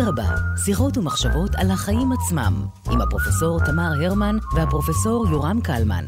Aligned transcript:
אדרבה, 0.00 0.24
שיחות 0.64 0.98
ומחשבות 0.98 1.50
על 1.56 1.70
החיים 1.70 2.12
עצמם, 2.12 2.54
עם 2.90 3.00
הפרופסור 3.00 3.58
תמר 3.66 3.90
הרמן 4.04 4.36
והפרופסור 4.54 5.26
יורם 5.30 5.60
קלמן. 5.60 6.04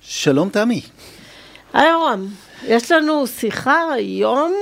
שלום 0.00 0.48
תמי. 0.48 0.80
היי 1.72 1.90
יורם, 1.90 2.26
יש 2.66 2.92
לנו 2.92 3.26
שיחה 3.26 3.92
היום 3.92 4.52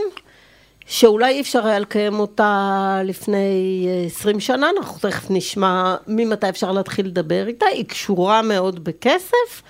שאולי 0.87 1.33
אי 1.33 1.41
אפשר 1.41 1.67
היה 1.67 1.79
לקיים 1.79 2.21
אותה 2.21 3.01
לפני 3.05 3.89
20 4.07 4.41
שנה, 4.41 4.71
אנחנו 4.79 4.99
תכף 5.11 5.27
נשמע 5.31 5.97
ממתי 6.07 6.49
אפשר 6.49 6.73
להתחיל 6.73 7.07
לדבר 7.07 7.47
איתה, 7.47 7.67
היא 7.67 7.85
קשורה 7.85 8.43
מאוד 8.43 8.85
בכסף. 8.85 9.63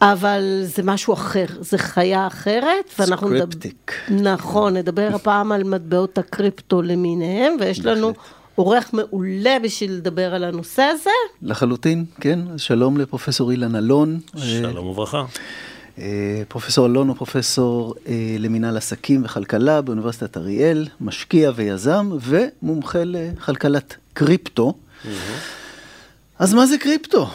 אבל 0.00 0.60
זה 0.64 0.82
משהו 0.82 1.14
אחר, 1.14 1.44
זה 1.60 1.78
חיה 1.78 2.26
אחרת, 2.26 2.94
ואנחנו 2.98 3.28
סקריפטיק. 3.28 3.92
נדבר, 4.08 4.32
נכון, 4.32 4.76
נדבר 4.76 5.08
הפעם 5.14 5.52
על 5.52 5.64
מטבעות 5.64 6.18
הקריפטו 6.18 6.82
למיניהם, 6.82 7.56
ויש 7.60 7.84
לנו 7.84 8.12
עורך 8.54 8.94
מעולה 8.94 9.56
בשביל 9.62 9.92
לדבר 9.92 10.34
על 10.34 10.44
הנושא 10.44 10.82
הזה. 10.82 11.10
לחלוטין, 11.42 12.04
כן, 12.20 12.38
שלום 12.56 12.96
לפרופסור 12.98 13.50
אילן 13.50 13.76
אלון. 13.76 14.20
שלום 14.36 14.86
וברכה. 14.86 15.24
אה, 15.98 16.42
פרופסור 16.48 16.86
אלון 16.86 17.08
הוא 17.08 17.16
פרופסור 17.16 17.94
אה, 18.08 18.36
למינהל 18.38 18.76
עסקים 18.76 19.24
וכלכלה 19.24 19.80
באוניברסיטת 19.80 20.36
אריאל, 20.36 20.86
משקיע 21.00 21.52
ויזם 21.54 22.10
ומומחה 22.20 22.98
לכלכלת 23.04 23.96
קריפטו. 24.12 24.74
אז 26.38 26.54
מה 26.54 26.66
זה 26.66 26.78
קריפטו? 26.78 27.30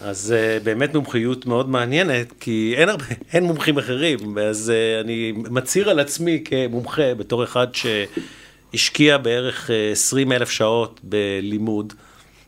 אז 0.00 0.34
uh, 0.36 0.64
באמת 0.64 0.94
מומחיות 0.94 1.46
מאוד 1.46 1.68
מעניינת, 1.68 2.32
כי 2.40 2.74
אין 2.76 2.88
הרבה, 2.88 3.04
אין 3.32 3.44
מומחים 3.44 3.78
אחרים, 3.78 4.38
אז 4.38 4.72
uh, 4.72 5.04
אני 5.04 5.32
מצהיר 5.36 5.90
על 5.90 6.00
עצמי 6.00 6.44
כמומחה 6.44 7.14
בתור 7.14 7.44
אחד 7.44 7.66
שהשקיע 7.72 9.18
בערך 9.18 9.70
20 9.92 10.32
אלף 10.32 10.50
שעות 10.50 11.00
בלימוד, 11.02 11.92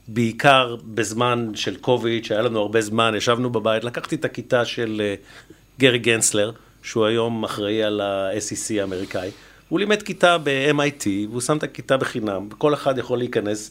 בעיקר 0.09 0.77
בזמן 0.85 1.51
של 1.55 1.77
קוביד, 1.77 2.25
שהיה 2.25 2.43
לנו 2.43 2.61
הרבה 2.61 2.81
זמן, 2.81 3.15
ישבנו 3.17 3.51
בבית, 3.51 3.85
לקחתי 3.85 4.15
את 4.15 4.25
הכיתה 4.25 4.65
של 4.65 5.03
uh, 5.03 5.81
גרי 5.81 5.99
גנסלר, 5.99 6.53
שהוא 6.83 7.07
היום 7.07 7.45
אחראי 7.45 7.83
על 7.83 8.01
ה-SEC 8.01 8.81
האמריקאי, 8.81 9.31
הוא 9.69 9.79
לימד 9.79 10.03
כיתה 10.03 10.39
ב-MIT, 10.39 11.07
והוא 11.31 11.41
שם 11.41 11.57
את 11.57 11.63
הכיתה 11.63 11.97
בחינם, 11.97 12.49
כל 12.59 12.75
אחד 12.75 12.99
יכול 12.99 13.19
להיכנס. 13.19 13.71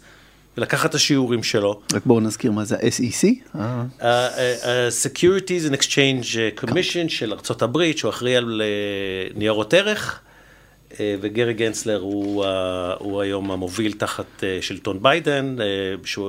ולקחת 0.58 0.90
את 0.90 0.96
השיעורים 0.96 1.44
שלו. 1.44 1.82
רק 1.94 2.06
בואו 2.06 2.20
נזכיר 2.20 2.52
מה 2.52 2.66
זה 2.66 2.76
ה-SEC. 2.76 3.28
Securities 5.04 5.72
and 5.72 5.76
Exchange 5.76 6.62
Commission 6.64 7.08
של 7.08 7.34
ארה"ב, 7.34 7.92
שהוא 7.96 8.10
אחראי 8.10 8.36
על 8.36 8.62
ניירות 9.36 9.74
ערך, 9.74 10.20
וגרי 11.00 11.54
גנסלר 11.54 12.00
הוא, 12.00 12.46
הוא 13.00 13.22
היום 13.22 13.52
המוביל 13.52 13.94
תחת 13.94 14.44
שלטון 14.62 15.04
ביידן, 15.04 15.56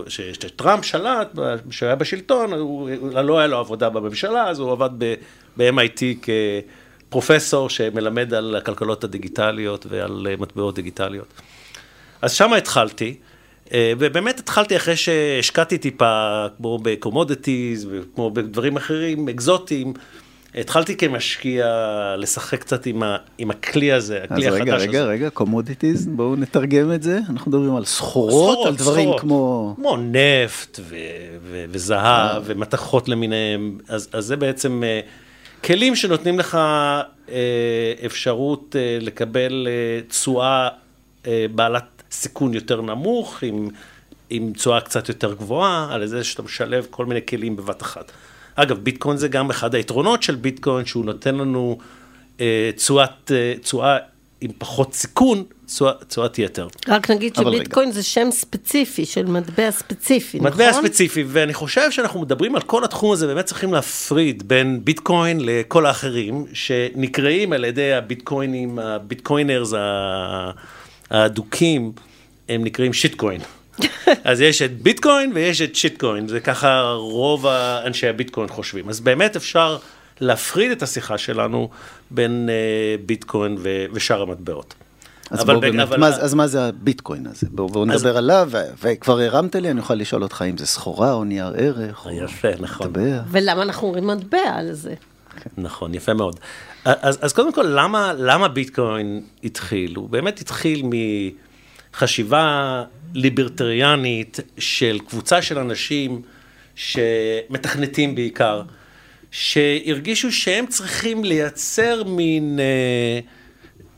שטראמפ 0.09 0.85
שלט, 0.85 1.39
כשהוא 1.71 1.87
היה 1.87 1.97
בשלטון, 1.97 2.53
הוא, 2.53 2.91
לא 3.13 3.39
היה 3.39 3.47
לו 3.47 3.59
עבודה 3.59 3.89
בממשלה, 3.91 4.49
אז 4.49 4.59
הוא 4.59 4.73
עבד 4.73 4.91
ב-MIT 5.59 6.03
כפרופסור 7.09 7.71
שמלמד 7.71 8.35
על 8.35 8.57
הכלכלות 8.57 9.05
הדיגיטליות 9.05 9.87
ועל 9.89 10.27
מטבעות 10.39 10.75
דיגיטליות. 10.75 11.27
אז 12.23 12.33
שם 12.33 12.53
התחלתי. 12.53 13.15
אה, 13.73 13.93
ובאמת 13.99 14.39
התחלתי 14.39 14.77
אחרי 14.77 14.97
שהשקעתי 14.97 15.79
טיפה, 15.79 16.47
כמו 16.57 16.79
ב 16.83 16.92
commodities 16.92 17.89
וכמו 17.91 18.31
בדברים 18.31 18.77
אחרים, 18.77 19.29
אקזוטיים. 19.29 19.93
התחלתי 20.55 20.97
כמשקיע 20.97 21.67
לשחק 22.19 22.61
קצת 22.61 22.87
עם, 22.87 23.03
ה, 23.03 23.17
עם 23.39 23.51
הכלי 23.51 23.93
הזה, 23.93 24.21
הכלי 24.23 24.47
החדש 24.47 24.61
רגע, 24.61 24.75
הזה. 24.75 24.85
אז 24.85 24.89
רגע, 24.89 25.03
רגע, 25.03 25.11
רגע, 25.11 25.31
commodities, 25.31 26.07
בואו 26.07 26.37
נתרגם 26.37 26.93
את 26.93 27.03
זה. 27.03 27.19
אנחנו 27.29 27.51
מדברים 27.51 27.77
על 27.77 27.85
סחורות, 27.85 28.31
סחורות 28.31 28.67
על 28.67 28.75
דברים 28.75 29.05
סחורות. 29.05 29.21
כמו... 29.21 29.75
כמו 29.77 29.97
נפט 29.97 30.81
ו, 30.83 30.97
ו, 31.43 31.65
וזהב 31.69 32.37
אה. 32.37 32.41
ומתכות 32.45 33.09
למיניהם. 33.09 33.79
אז, 33.89 34.09
אז 34.13 34.25
זה 34.25 34.37
בעצם 34.37 34.83
אה, 34.83 35.67
כלים 35.67 35.97
שנותנים 35.97 36.39
לך 36.39 36.59
אפשרות 38.07 38.77
לקבל 39.01 39.69
תשואה 40.09 40.69
בעלת 41.55 41.92
סיכון 42.13 42.55
יותר 42.55 42.81
נמוך, 42.81 43.43
עם, 43.43 43.69
עם 44.31 44.53
תשואה 44.53 44.81
קצת 44.81 45.09
יותר 45.09 45.35
גבוהה, 45.35 45.89
על 45.95 46.07
זה 46.07 46.25
שאתה 46.25 46.43
משלב 46.43 46.87
כל 46.91 47.07
מיני 47.07 47.21
כלים 47.27 47.57
בבת 47.57 47.83
אחת. 47.83 48.13
אגב, 48.55 48.79
ביטקוין 48.79 49.17
זה 49.17 49.29
גם 49.29 49.51
אחד 49.51 49.75
היתרונות 49.75 50.23
של 50.23 50.35
ביטקוין, 50.35 50.87
שהוא 50.87 51.05
נותן 51.05 51.35
לנו 51.35 51.79
אה, 52.41 52.71
אה, 53.31 53.55
תשואה 53.61 53.97
עם 54.41 54.51
פחות 54.59 54.95
סיכון, 54.95 55.45
תשואת 56.09 56.39
יתר. 56.39 56.69
רק 56.89 57.11
נגיד 57.11 57.35
שביטקוין 57.35 57.89
רגע. 57.89 57.95
זה 57.95 58.03
שם 58.03 58.29
ספציפי, 58.31 59.05
של 59.05 59.27
מטבע 59.27 59.71
ספציפי, 59.71 60.41
מטבע 60.41 60.51
נכון? 60.51 60.67
מטבע 60.67 60.89
ספציפי, 60.89 61.25
ואני 61.27 61.55
חושב 61.55 61.91
שאנחנו 61.91 62.21
מדברים 62.21 62.55
על 62.55 62.63
כל 62.63 62.85
התחום 62.85 63.13
הזה, 63.13 63.27
באמת 63.27 63.45
צריכים 63.45 63.73
להפריד 63.73 64.49
בין 64.49 64.81
ביטקוין 64.85 65.39
לכל 65.41 65.87
האחרים, 65.87 66.45
שנקראים 66.53 67.53
על 67.53 67.65
ידי 67.65 67.93
הביטקוינים, 67.93 68.79
הביטקוינרס 68.79 69.73
האדוקים, 71.13 71.93
הם 72.49 72.65
נקראים 72.65 72.93
שיטקוין. 72.93 73.41
אז 74.25 74.41
יש 74.41 74.63
את 74.63 74.83
ביטקוין 74.83 75.33
ויש 75.35 75.63
את 75.63 75.77
שיטקוין, 75.77 76.29
זה 76.29 76.41
ככה 76.41 76.95
רוב 76.99 77.47
אנשי 77.87 78.09
הביטקוין 78.09 78.49
חושבים. 78.49 78.89
אז 78.89 79.01
באמת 79.01 79.37
אפשר 79.37 79.79
להפריד 80.21 80.71
את 80.71 80.83
השיחה 80.83 81.19
שלנו 81.19 81.69
בין 82.11 82.49
uh, 82.49 83.07
ביטקוין 83.07 83.57
ו- 83.59 83.85
ושאר 83.93 84.23
המטבעות. 84.23 84.75
אז, 85.31 85.43
אבל 85.43 85.55
בוא, 85.55 85.61
באמת, 85.61 85.81
אבל... 85.81 86.01
מה, 86.01 86.07
אז 86.07 86.35
מה 86.35 86.47
זה 86.47 86.65
הביטקוין 86.65 87.27
הזה? 87.27 87.47
בואו 87.51 87.69
בוא 87.69 87.87
נדבר 87.87 88.11
אז... 88.11 88.17
עליו, 88.17 88.49
ו- 88.51 88.59
וכבר 88.83 89.21
הרמת 89.21 89.57
לי, 89.57 89.71
אני 89.71 89.81
אוכל 89.81 89.95
לשאול 89.95 90.23
אותך 90.23 90.45
אם 90.51 90.59
זה 90.59 90.67
סחורה 90.67 91.13
או 91.13 91.25
נייר 91.25 91.53
ערך. 91.57 92.07
יפה, 92.13 92.49
או 92.49 92.55
נכון. 92.61 92.91
מטבע. 92.91 93.21
ולמה 93.31 93.63
אנחנו 93.63 93.89
אומרים 93.89 94.07
מטבע 94.07 94.39
על 94.55 94.73
זה? 94.73 94.95
נכון, 95.57 95.95
יפה 95.95 96.15
מאוד. 96.15 96.41
אז, 96.85 97.19
אז 97.23 97.33
קודם 97.33 97.53
כל, 97.53 97.65
למה, 97.69 98.13
למה 98.19 98.49
ביטקוין 98.49 99.23
התחיל? 99.45 99.97
הוא 99.97 100.09
באמת 100.09 100.41
התחיל 100.41 100.83
מחשיבה 101.93 102.85
ליברטריאנית 103.15 104.41
של 104.59 104.99
קבוצה 105.07 105.43
של 105.43 105.59
אנשים 105.59 106.23
שמתכנתים 106.75 108.15
בעיקר, 108.15 108.63
שהרגישו 109.31 110.33
שהם 110.33 110.67
צריכים 110.67 111.25
לייצר 111.25 112.05
מין 112.05 112.61
אה, 112.61 113.21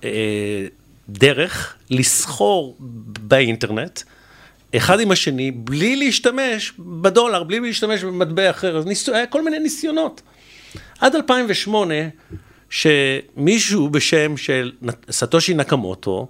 אה, 0.05 0.66
דרך 1.09 1.77
לסחור 1.91 2.77
באינטרנט. 3.21 4.01
אחד 4.77 5.01
עם 5.01 5.11
השני, 5.11 5.51
בלי 5.51 5.97
להשתמש 5.97 6.72
בדולר, 6.78 7.43
בלי 7.43 7.61
להשתמש 7.61 8.05
במטבע 8.05 8.51
אחר, 8.51 8.78
אז 8.78 8.87
ניס... 8.87 9.09
היה 9.09 9.27
כל 9.27 9.45
מיני 9.45 9.59
ניסיונות. 9.59 10.22
עד 11.01 11.15
2008, 11.15 11.95
שמישהו 12.71 13.89
בשם 13.89 14.37
של 14.37 14.73
סטושי 15.11 15.55
נקמוטו, 15.55 16.29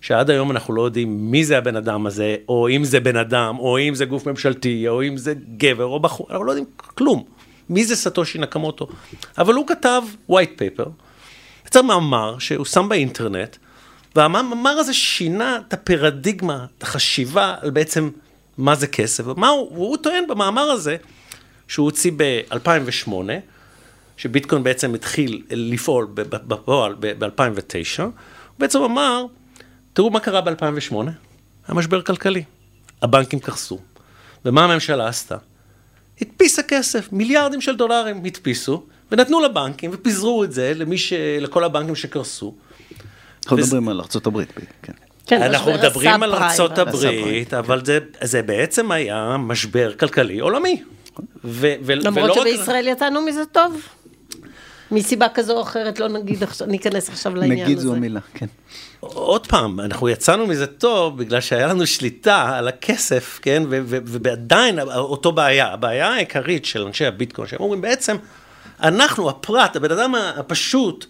שעד 0.00 0.30
היום 0.30 0.50
אנחנו 0.50 0.74
לא 0.74 0.82
יודעים 0.82 1.30
מי 1.30 1.44
זה 1.44 1.58
הבן 1.58 1.76
אדם 1.76 2.06
הזה, 2.06 2.36
או 2.48 2.68
אם 2.68 2.84
זה 2.84 3.00
בן 3.00 3.16
אדם, 3.16 3.58
או 3.58 3.78
אם 3.78 3.94
זה 3.94 4.04
גוף 4.04 4.26
ממשלתי, 4.26 4.88
או 4.88 5.02
אם 5.02 5.16
זה 5.16 5.34
גבר 5.56 5.84
או 5.84 6.00
בחור, 6.00 6.26
אנחנו 6.30 6.44
לא 6.44 6.50
יודעים 6.50 6.66
כלום. 6.76 7.24
מי 7.70 7.84
זה 7.84 7.96
סטושי 7.96 8.38
נקמוטו? 8.38 8.88
אבל 9.38 9.54
הוא 9.54 9.66
כתב 9.66 10.02
white 10.30 10.60
paper, 10.60 10.88
יצר 11.66 11.82
מאמר 11.82 12.38
שהוא 12.38 12.64
שם 12.64 12.88
באינטרנט, 12.88 13.56
והמאמר 14.16 14.70
הזה 14.70 14.94
שינה 14.94 15.58
את 15.68 15.72
הפרדיגמה, 15.72 16.66
את 16.78 16.82
החשיבה 16.82 17.54
על 17.60 17.70
בעצם 17.70 18.10
מה 18.58 18.74
זה 18.74 18.86
כסף, 18.86 19.26
ומה 19.26 19.48
הוא, 19.48 19.72
והוא 19.72 19.96
טוען 19.96 20.24
במאמר 20.28 20.62
הזה, 20.62 20.96
שהוא 21.68 21.84
הוציא 21.84 22.12
ב-2008, 22.16 23.12
שביטקוין 24.20 24.62
בעצם 24.62 24.94
התחיל 24.94 25.42
לפעול 25.50 26.08
בפועל 26.14 26.94
ב-2009, 27.00 28.02
הוא 28.02 28.12
בעצם 28.58 28.82
אמר, 28.82 29.24
תראו 29.92 30.10
מה 30.10 30.20
קרה 30.20 30.40
ב-2008, 30.40 30.94
היה 30.94 31.74
משבר 31.74 32.02
כלכלי, 32.02 32.42
הבנקים 33.02 33.38
קרסו, 33.38 33.78
ומה 34.44 34.64
הממשלה 34.64 35.08
עשתה? 35.08 35.36
הדפיסה 36.20 36.62
כסף, 36.62 37.12
מיליארדים 37.12 37.60
של 37.60 37.76
דולרים 37.76 38.24
הדפיסו, 38.24 38.82
ונתנו 39.12 39.40
לבנקים 39.40 39.90
ופיזרו 39.94 40.44
את 40.44 40.52
זה 40.52 40.72
למי 40.74 40.98
ש... 40.98 41.12
לכל 41.40 41.64
הבנקים 41.64 41.94
שקרסו. 41.94 42.54
אנחנו 43.46 43.56
מדברים 43.56 43.88
על 43.88 44.00
ארה"ב, 44.00 44.44
כן. 44.82 44.92
כן, 45.26 45.42
אנחנו 45.42 45.72
מדברים 45.72 46.22
על 46.22 46.34
ארצות 46.34 46.78
הברית, 46.78 47.54
אבל 47.54 47.84
זה, 47.84 47.98
זה 48.22 48.42
בעצם 48.42 48.90
היה 48.90 49.36
משבר 49.38 49.92
כלכלי 49.96 50.38
עולמי. 50.38 50.82
ו, 51.44 51.74
ו, 51.82 51.94
למרות 51.94 52.34
שבישראל 52.34 52.88
רק... 52.88 52.96
יצאנו 52.96 53.22
מזה 53.22 53.42
טוב. 53.52 53.82
מסיבה 54.90 55.26
כזו 55.34 55.56
או 55.56 55.62
אחרת, 55.62 56.00
לא 56.00 56.08
נגיד 56.08 56.42
עכשיו, 56.42 56.66
ניכנס 56.66 57.08
עכשיו 57.08 57.34
לעניין 57.34 57.52
הזה. 57.52 57.64
נגיד 57.64 57.78
זו 57.78 57.94
המילה, 57.94 58.20
כן. 58.34 58.46
עוד 59.00 59.46
פעם, 59.46 59.80
אנחנו 59.80 60.08
יצאנו 60.08 60.46
מזה 60.46 60.66
טוב 60.66 61.18
בגלל 61.18 61.40
שהיה 61.40 61.66
לנו 61.66 61.86
שליטה 61.86 62.56
על 62.56 62.68
הכסף, 62.68 63.38
כן, 63.42 63.62
ועדיין 64.04 64.80
אותו 64.80 65.32
בעיה, 65.32 65.72
הבעיה 65.72 66.08
העיקרית 66.08 66.64
של 66.64 66.82
אנשי 66.82 67.06
הביטקוין, 67.06 67.48
שהם 67.48 67.60
אומרים 67.60 67.80
בעצם, 67.80 68.16
אנחנו, 68.82 69.30
הפרט, 69.30 69.76
הבן 69.76 69.92
אדם 69.92 70.14
הפשוט, 70.14 71.06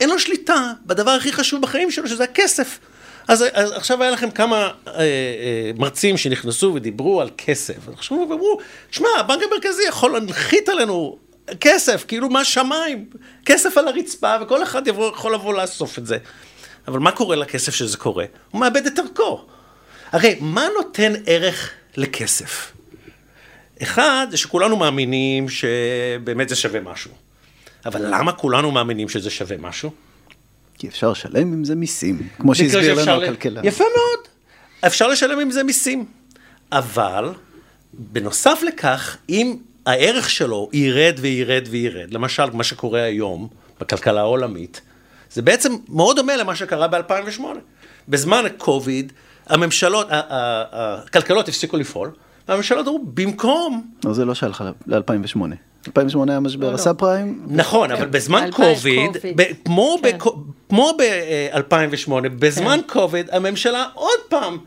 אין 0.00 0.10
לו 0.10 0.18
שליטה 0.18 0.72
בדבר 0.86 1.10
הכי 1.10 1.32
חשוב 1.32 1.62
בחיים 1.62 1.90
שלו, 1.90 2.08
שזה 2.08 2.24
הכסף. 2.24 2.78
אז, 3.28 3.44
אז 3.52 3.72
עכשיו 3.72 4.02
היה 4.02 4.10
לכם 4.10 4.30
כמה 4.30 4.56
אה, 4.56 4.92
אה, 4.94 5.70
מרצים 5.78 6.16
שנכנסו 6.16 6.72
ודיברו 6.74 7.20
על 7.20 7.30
כסף. 7.38 7.88
עכשיו 7.92 8.22
הם 8.22 8.32
אמרו, 8.32 8.58
שמע, 8.90 9.08
הבנק 9.18 9.42
המרכזי 9.50 9.82
יכול 9.88 10.12
להנחית 10.12 10.68
עלינו 10.68 11.18
כסף, 11.60 12.04
כאילו 12.08 12.28
מהשמיים, 12.28 13.04
כסף 13.46 13.78
על 13.78 13.88
הרצפה, 13.88 14.34
וכל 14.42 14.62
אחד 14.62 14.86
יבוא, 14.86 15.12
יכול 15.12 15.34
לבוא 15.34 15.54
לאסוף 15.54 15.98
את 15.98 16.06
זה. 16.06 16.18
אבל 16.88 16.98
מה 16.98 17.12
קורה 17.12 17.36
לכסף 17.36 17.74
שזה 17.74 17.96
קורה? 17.96 18.24
הוא 18.50 18.60
מאבד 18.60 18.86
את 18.86 18.98
ערכו. 18.98 19.44
הרי 20.12 20.36
מה 20.40 20.66
נותן 20.76 21.12
ערך 21.26 21.70
לכסף? 21.96 22.72
אחד, 23.82 24.26
זה 24.30 24.36
שכולנו 24.36 24.76
מאמינים 24.76 25.48
שבאמת 25.48 26.48
זה 26.48 26.56
שווה 26.56 26.80
משהו. 26.80 27.10
אבל 27.86 28.14
למה 28.14 28.32
כולנו 28.32 28.70
מאמינים 28.70 29.08
שזה 29.08 29.30
שווה 29.30 29.56
משהו? 29.56 29.90
כי 30.78 30.88
אפשר 30.88 31.10
לשלם 31.10 31.52
עם 31.52 31.64
זה 31.64 31.74
מיסים, 31.74 32.28
כמו 32.38 32.54
שהסביר 32.54 32.94
לנו 32.94 33.22
הכלכלן. 33.22 33.64
יפה 33.64 33.84
מאוד, 33.84 34.28
אפשר 34.86 35.08
לשלם 35.08 35.40
עם 35.40 35.50
זה 35.50 35.64
מיסים. 35.64 36.04
אבל, 36.72 37.32
בנוסף 37.92 38.60
לכך, 38.66 39.16
אם 39.28 39.56
הערך 39.86 40.30
שלו 40.30 40.68
ירד 40.72 41.14
וירד 41.20 41.68
וירד, 41.70 42.14
למשל, 42.14 42.50
מה 42.52 42.64
שקורה 42.64 43.02
היום 43.02 43.48
בכלכלה 43.80 44.20
העולמית, 44.20 44.80
זה 45.30 45.42
בעצם 45.42 45.72
מאוד 45.88 46.16
דומה 46.16 46.36
למה 46.36 46.56
שקרה 46.56 46.88
ב-2008. 46.88 47.42
בזמן 48.08 48.44
הקוביד, 48.46 49.12
הממשלות, 49.46 50.06
הכלכלות 50.10 51.48
הפסיקו 51.48 51.76
לפעול, 51.76 52.10
והממשלות 52.48 52.88
אמרו, 52.88 53.00
במקום... 53.14 53.90
לא, 54.04 54.12
זה 54.12 54.24
לא 54.24 54.34
שלך 54.34 54.64
ל-2008. 54.86 55.40
2008 55.86 56.32
היה 56.32 56.40
משבר 56.40 56.74
הסאב 56.74 56.96
פריים. 56.96 57.42
נכון, 57.46 57.90
אבל 57.90 58.06
בזמן 58.06 58.48
קוביד, 58.52 59.10
כמו 60.68 60.92
ב-2008, 60.98 62.12
בזמן 62.38 62.80
קוביד, 62.86 63.30
הממשלה 63.32 63.84
עוד 63.94 64.20
פעם 64.28 64.54
אה, 64.54 64.58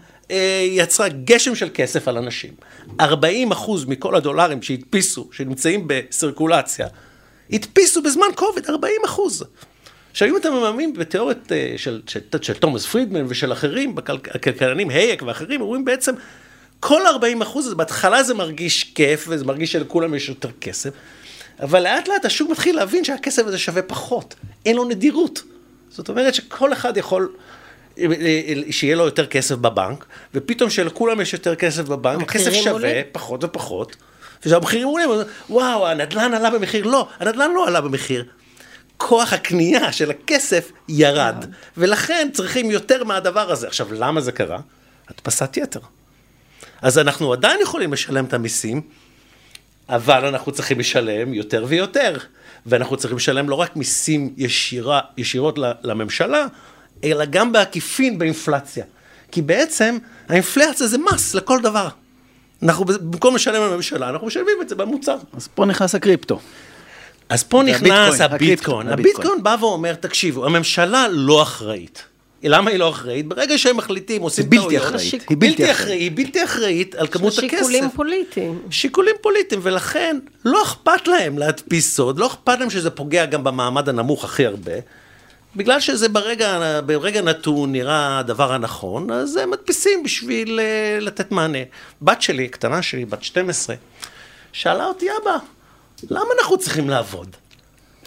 יצרה 0.69 1.07
גשם 1.09 1.55
של 1.55 1.69
כסף 1.73 2.07
על 2.07 2.17
אנשים. 2.17 2.53
40 2.99 3.51
אחוז 3.51 3.85
מכל 3.85 4.15
הדולרים 4.15 4.61
שהדפיסו, 4.61 5.29
שנמצאים 5.31 5.87
בסירקולציה, 5.87 6.87
הדפיסו 7.51 8.01
בזמן 8.01 8.25
קוביד 8.35 8.65
40 8.69 8.95
אחוז. 9.05 9.43
עכשיו, 10.11 10.27
אם 10.27 10.37
אתה 10.37 10.49
מאמין 10.49 10.93
בתיאוריות 10.93 11.51
אה, 11.51 11.73
של, 11.77 12.01
של, 12.07 12.19
של 12.41 12.53
תומאס 12.53 12.85
פרידמן 12.85 13.25
ושל 13.27 13.53
אחרים, 13.53 13.95
הכלכלנים, 14.33 14.89
הייק 14.89 15.21
ואחרים, 15.21 15.61
אומרים 15.61 15.85
בעצם, 15.85 16.13
כל 16.79 17.07
40 17.07 17.41
אחוז, 17.41 17.73
בהתחלה 17.73 18.23
זה 18.23 18.33
מרגיש 18.33 18.83
כיף, 18.83 19.25
וזה 19.29 19.45
מרגיש 19.45 19.71
שלכולם 19.71 20.15
יש 20.15 20.29
יותר 20.29 20.49
כסף, 20.61 20.89
אבל 21.59 21.83
לאט 21.83 22.07
לאט 22.07 22.25
השוק 22.25 22.49
מתחיל 22.49 22.75
להבין 22.75 23.03
שהכסף 23.03 23.45
הזה 23.45 23.57
שווה 23.57 23.81
פחות, 23.81 24.35
אין 24.65 24.75
לו 24.75 24.83
נדירות. 24.83 25.43
זאת 25.89 26.09
אומרת 26.09 26.33
שכל 26.33 26.73
אחד 26.73 26.97
יכול, 26.97 27.31
אה, 27.31 27.33
אה, 27.33 27.39
שיהיה 28.71 28.95
לו 28.95 29.05
יותר 29.05 29.25
כסף 29.25 29.55
בבנק, 29.55 30.05
ופתאום 30.33 30.69
שלכולם 30.69 31.21
יש 31.21 31.33
יותר 31.33 31.55
כסף 31.55 31.83
בבנק, 31.83 32.21
הכסף 32.21 32.53
שווה 32.53 32.71
עולים. 32.71 32.95
פחות 33.11 33.43
ופחות, 33.43 33.95
וכשהמחירים 34.39 34.87
עולים, 34.87 35.09
וואו, 35.49 35.87
הנדל"ן 35.87 36.33
עלה 36.33 36.49
במחיר, 36.49 36.85
לא, 36.85 37.07
הנדל"ן 37.19 37.51
לא 37.51 37.67
עלה 37.67 37.81
במחיר. 37.81 38.25
כוח 38.97 39.33
הקנייה 39.33 39.91
של 39.91 40.11
הכסף 40.11 40.71
ירד, 40.89 41.45
ולכן 41.77 42.29
צריכים 42.33 42.71
יותר 42.71 43.03
מהדבר 43.03 43.51
הזה. 43.51 43.67
עכשיו, 43.67 43.93
למה 43.93 44.21
זה 44.21 44.31
קרה? 44.31 44.59
הדפסת 45.09 45.57
יתר. 45.57 45.79
אז 46.81 46.97
אנחנו 46.99 47.33
עדיין 47.33 47.59
יכולים 47.61 47.93
לשלם 47.93 48.25
את 48.25 48.33
המיסים, 48.33 48.81
אבל 49.89 50.25
אנחנו 50.25 50.51
צריכים 50.51 50.79
לשלם 50.79 51.33
יותר 51.33 51.65
ויותר. 51.67 52.17
ואנחנו 52.65 52.97
צריכים 52.97 53.17
לשלם 53.17 53.49
לא 53.49 53.55
רק 53.55 53.75
מיסים 53.75 54.33
ישירה, 54.37 55.01
ישירות 55.17 55.59
לממשלה, 55.83 56.45
אלא 57.03 57.25
גם 57.25 57.51
בעקיפין 57.51 58.17
באינפלציה. 58.17 58.85
כי 59.31 59.41
בעצם 59.41 59.97
האינפלציה 60.29 60.87
זה 60.87 60.97
מס 60.97 61.35
לכל 61.35 61.59
דבר. 61.61 61.87
אנחנו 62.63 62.85
במקום 62.85 63.35
לשלם 63.35 63.61
לממשלה, 63.63 64.09
אנחנו 64.09 64.27
משלמים 64.27 64.55
את 64.61 64.69
זה 64.69 64.75
במוצר. 64.75 65.17
אז 65.37 65.47
פה 65.55 65.65
נכנס 65.65 65.95
הקריפטו. 65.95 66.39
אז 67.29 67.43
פה 67.43 67.63
נכנס 67.63 68.21
הביטקוין. 68.21 68.89
הביטקוין 68.89 69.43
בא 69.43 69.55
ואומר, 69.59 69.95
תקשיבו, 69.95 70.45
הממשלה 70.45 71.07
לא 71.11 71.41
אחראית. 71.41 72.03
למה 72.43 72.69
היא 72.69 72.79
לא 72.79 72.89
אחראית? 72.89 73.27
ברגע 73.27 73.57
שהם 73.57 73.77
מחליטים, 73.77 74.21
עושים 74.21 74.45
טעויות. 74.49 74.71
בלתי 74.71 74.77
אחראית. 74.77 75.29
היא 75.29 75.37
בלתי 75.39 75.71
אחראית. 75.71 75.99
היא 75.99 76.11
בלתי 76.13 76.43
אחראית 76.43 76.95
על 76.95 77.07
כמות 77.07 77.33
הכסף. 77.33 77.49
שיקולים 77.49 77.89
פוליטיים. 77.89 78.61
שיקולים 78.69 79.15
פוליטיים, 79.21 79.61
ולכן 79.63 80.19
לא 80.45 80.63
אכפת 80.63 81.07
להם 81.07 81.37
להדפיס 81.37 81.95
סוד, 81.95 82.19
לא 82.19 82.27
אכפת 82.27 82.59
להם 82.59 82.69
שזה 82.69 82.89
פוגע 82.89 83.25
גם 83.25 83.43
במעמד 83.43 83.89
הנמוך 83.89 84.23
הכי 84.23 84.45
הרבה. 84.45 84.71
בגלל 85.55 85.79
שזה 85.79 86.09
ברגע, 86.09 86.79
ברגע 86.85 87.21
נתון 87.21 87.71
נראה 87.71 88.19
הדבר 88.19 88.53
הנכון, 88.53 89.11
אז 89.11 89.35
הם 89.35 89.51
מדפיסים 89.51 90.03
בשביל 90.03 90.59
uh, 90.59 91.03
לתת 91.03 91.31
מענה. 91.31 91.57
בת 92.01 92.21
שלי, 92.21 92.47
קטנה 92.47 92.81
שלי, 92.81 93.05
בת 93.05 93.23
12, 93.23 93.75
שאלה 94.51 94.85
אותי, 94.85 95.07
אבא, 95.21 95.37
למה 96.09 96.29
אנחנו 96.39 96.57
צריכים 96.57 96.89
לעבוד? 96.89 97.35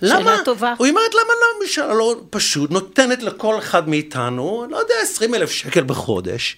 שאלה 0.01 0.21
למה? 0.21 0.37
טובה. 0.45 0.75
הוא 0.79 0.87
אומרת, 0.87 1.15
למה 1.15 1.33
לא, 1.41 1.47
הממשלה 1.57 1.95
לא 1.95 2.17
פשוט 2.31 2.71
נותנת 2.71 3.23
לכל 3.23 3.59
אחד 3.59 3.89
מאיתנו, 3.89 4.67
לא 4.71 4.77
יודע, 4.77 4.95
20 5.03 5.35
אלף 5.35 5.51
שקל 5.51 5.85
בחודש, 5.85 6.57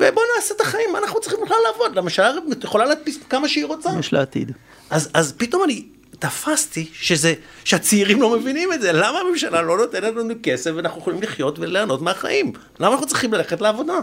ובוא 0.00 0.22
נעשה 0.36 0.54
את 0.54 0.60
החיים, 0.60 0.92
מה 0.92 0.98
אנחנו 0.98 1.20
צריכים 1.20 1.40
בכלל 1.44 1.56
לעבוד? 1.66 1.96
לממשלה 1.96 2.32
יכולה 2.64 2.84
להדפיס 2.84 3.18
כמה 3.30 3.48
שהיא 3.48 3.64
רוצה. 3.64 3.90
יש 4.00 4.12
לה 4.12 4.22
עתיד. 4.22 4.52
אז, 4.90 5.10
אז 5.14 5.34
פתאום 5.36 5.64
אני 5.64 5.84
תפסתי 6.18 6.88
שזה, 6.92 7.34
שהצעירים 7.64 8.22
לא 8.22 8.38
מבינים 8.38 8.72
את 8.72 8.80
זה, 8.80 8.92
למה 8.92 9.18
הממשלה 9.18 9.62
לא 9.62 9.76
נותנת 9.76 10.14
לנו 10.16 10.34
כסף 10.42 10.70
ואנחנו 10.76 11.00
יכולים 11.00 11.22
לחיות 11.22 11.58
וליהנות 11.58 12.02
מהחיים? 12.02 12.52
למה 12.80 12.92
אנחנו 12.92 13.06
צריכים 13.06 13.32
ללכת 13.32 13.60
לעבודה? 13.60 13.94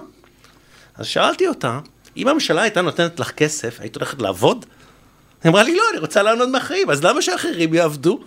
אז 0.96 1.08
שאלתי 1.08 1.48
אותה, 1.48 1.80
אם 2.18 2.28
הממשלה 2.28 2.62
הייתה 2.62 2.82
נותנת 2.82 3.20
לך 3.20 3.32
כסף, 3.32 3.80
היית 3.80 3.96
הולכת 3.96 4.22
לעבוד? 4.22 4.66
היא 5.44 5.50
אמרה 5.50 5.64
לי, 5.64 5.76
לא, 5.76 5.84
אני 5.92 6.00
רוצה 6.00 6.24
ליהנות 6.24 6.50
מהחיים, 6.50 6.90
אז 6.90 7.04
למה 7.04 7.22
שאחרים 7.22 7.74
יעבדו? 7.74 8.20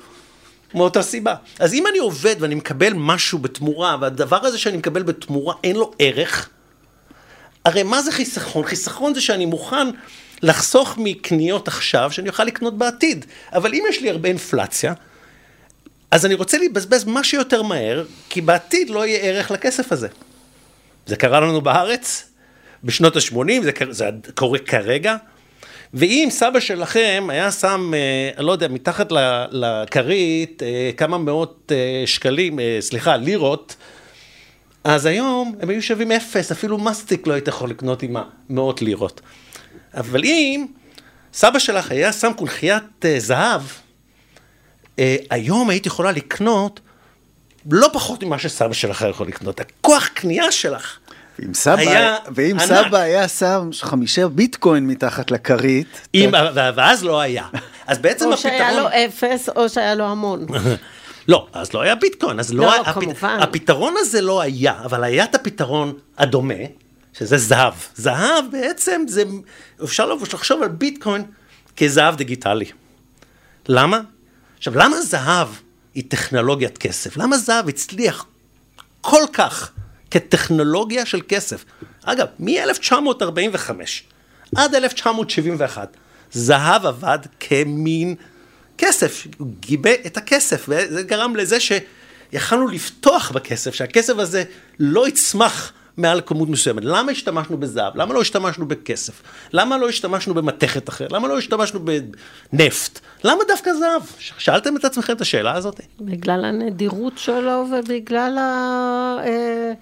מאותה 0.75 1.03
סיבה. 1.03 1.35
אז 1.59 1.75
אם 1.75 1.87
אני 1.87 1.99
עובד 1.99 2.37
ואני 2.41 2.55
מקבל 2.55 2.93
משהו 2.93 3.39
בתמורה, 3.39 3.97
והדבר 4.01 4.47
הזה 4.47 4.59
שאני 4.59 4.77
מקבל 4.77 5.03
בתמורה 5.03 5.55
אין 5.65 5.77
לו 5.77 5.93
ערך, 5.99 6.49
הרי 7.65 7.83
מה 7.83 8.03
זה 8.03 8.13
חיסכון? 8.13 8.65
חיסכון 8.65 9.15
זה 9.15 9.21
שאני 9.21 9.47
מוכן 9.47 9.89
לחסוך 10.43 10.95
מקניות 10.99 11.69
עכשיו, 11.69 12.13
שאני 12.13 12.29
אוכל 12.29 12.45
לקנות 12.45 12.79
בעתיד. 12.79 13.25
אבל 13.53 13.75
אם 13.75 13.83
יש 13.89 14.03
לי 14.03 14.11
הרבה 14.11 14.29
אינפלציה, 14.29 14.95
אז 16.11 16.27
אני 16.27 16.35
רוצה 16.35 16.59
לבזבז 16.59 17.05
מה 17.05 17.25
שיותר 17.25 17.63
מהר, 17.63 18.05
כי 18.29 18.41
בעתיד 18.41 18.91
לא 18.91 19.07
יהיה 19.07 19.19
ערך 19.19 19.51
לכסף 19.51 19.93
הזה. 19.93 20.09
זה 21.07 21.17
קרה 21.17 21.41
לנו 21.41 21.61
בארץ, 21.61 22.25
בשנות 22.85 23.17
ה-80, 23.17 23.63
זה, 23.63 23.71
זה 23.91 24.09
קורה 24.35 24.59
כרגע. 24.59 25.17
ואם 25.95 26.29
סבא 26.31 26.61
שלכם 26.61 27.27
היה 27.29 27.53
שם, 27.53 27.91
אה, 27.95 28.31
אני 28.37 28.47
לא 28.47 28.53
יודע, 28.53 28.69
מתחת 28.69 29.13
לכרית 29.51 30.63
אה, 30.63 30.91
כמה 30.97 31.19
מאות 31.19 31.73
אה, 31.75 32.03
שקלים, 32.07 32.59
סליחה, 32.81 33.17
לירות, 33.17 33.77
אז 34.85 35.07
היום 35.07 35.55
הם 35.61 35.71
היו 35.71 35.83
שווים 35.83 36.13
אפס, 36.13 36.53
אפילו 36.53 36.79
מסטיק 36.79 37.27
לא 37.27 37.33
היית 37.33 37.49
יכול 37.49 37.71
לקנות 37.71 38.03
עם 38.03 38.17
מאות 38.51 38.83
לירות. 38.83 39.21
אבל 39.95 40.25
אם 40.25 40.67
סבא 41.33 41.59
שלך 41.59 41.91
היה 41.91 42.13
שם 42.13 42.33
קונכיית 42.37 43.05
זהב, 43.19 43.63
היום 45.31 45.71
היית 45.71 45.87
יכולה 45.87 46.13
לקנות 46.13 46.81
לא 47.71 47.91
פחות 47.93 48.23
ממה 48.23 48.39
שסבא 48.39 48.73
שלך 48.73 49.05
יכול 49.11 49.27
לקנות. 49.27 49.61
הכוח 49.61 50.09
קנייה 50.15 50.53
שלך 50.53 50.99
ואם 51.39 51.55
סבא 51.55 51.81
היה, 51.81 52.17
ואם 52.35 52.57
סבא 52.59 52.99
היה 52.99 53.29
שם 53.29 53.71
חמישה 53.81 54.29
ביטקוין 54.29 54.87
מתחת 54.87 55.31
לכרית. 55.31 56.09
אם, 56.15 56.31
ואז 56.55 57.05
לא 57.05 57.21
היה. 57.21 57.45
אז 57.87 57.99
בעצם 57.99 58.27
או 58.27 58.33
הפתרון... 58.33 58.55
או 58.55 58.59
שהיה 58.59 58.81
לו 58.81 58.89
אפס, 58.89 59.49
או 59.57 59.69
שהיה 59.69 59.95
לו 59.95 60.05
המון. 60.05 60.47
לא, 61.29 61.47
אז 61.53 61.73
לא 61.73 61.81
היה 61.81 61.95
ביטקוין, 61.95 62.41
אז 62.41 62.53
לא, 62.53 62.65
לא 62.65 62.73
היה... 62.73 62.93
כמובן. 62.93 63.39
הפתרון 63.43 63.95
הזה 63.99 64.21
לא 64.21 64.41
היה, 64.41 64.75
אבל 64.85 65.05
היה 65.05 65.25
את 65.25 65.35
הפתרון 65.35 65.93
הדומה, 66.19 66.55
שזה 67.19 67.39
זהב. 67.39 67.73
זהב 67.95 68.45
בעצם 68.53 69.03
זה, 69.09 69.23
אפשר 69.85 70.07
לחשוב 70.07 70.63
על 70.63 70.69
ביטקוין 70.69 71.25
כזהב 71.77 72.17
דיגיטלי. 72.17 72.65
למה? 73.69 74.01
עכשיו, 74.59 74.75
למה 74.77 75.01
זהב 75.01 75.49
היא 75.95 76.05
טכנולוגיית 76.09 76.79
כסף? 76.79 77.17
למה 77.17 77.39
זהב 77.39 77.69
הצליח 77.69 78.27
כל 79.01 79.23
כך 79.33 79.73
כטכנולוגיה 80.11 81.07
של 81.07 81.21
כסף. 81.29 81.65
אגב, 82.05 82.27
מ-1945 82.39 83.71
עד 84.57 84.75
1971, 84.75 85.97
זהב 86.33 86.87
עבד 86.87 87.19
כמין 87.41 88.15
כסף, 88.79 89.27
גיבה 89.61 89.91
את 90.07 90.17
הכסף, 90.17 90.65
וזה 90.69 91.03
גרם 91.03 91.37
לזה 91.37 91.59
שיכלנו 91.61 92.69
לפתוח 92.69 93.31
בכסף, 93.31 93.75
שהכסף 93.75 94.15
הזה 94.19 94.45
לא 94.79 95.09
יצמח 95.09 95.73
מעל 95.99 96.21
כמות 96.27 96.49
מסוימת. 96.49 96.85
למה 96.85 97.13
השתמשנו 97.13 97.57
בזהב? 97.57 97.97
למה 97.97 98.15
לא 98.15 98.21
השתמשנו 98.21 98.69
בכסף? 98.69 99.23
למה 99.53 99.79
לא 99.79 99.89
השתמשנו 99.89 100.35
במתכת 100.35 100.89
אחרת? 100.89 101.13
למה 101.13 101.29
לא 101.29 101.39
השתמשנו 101.39 101.81
בנפט? 102.53 103.01
למה 103.25 103.39
דווקא 103.49 103.73
זהב? 103.73 104.03
שאלתם 104.19 104.77
את 104.77 104.85
עצמכם 104.85 105.13
את 105.13 105.21
השאלה 105.21 105.53
הזאת? 105.53 105.81
בגלל 106.01 106.45
הנדירות 106.45 107.19
שלו 107.19 107.67
ובגלל 107.73 108.39
ה... 108.39 109.17
אה, 109.25 109.73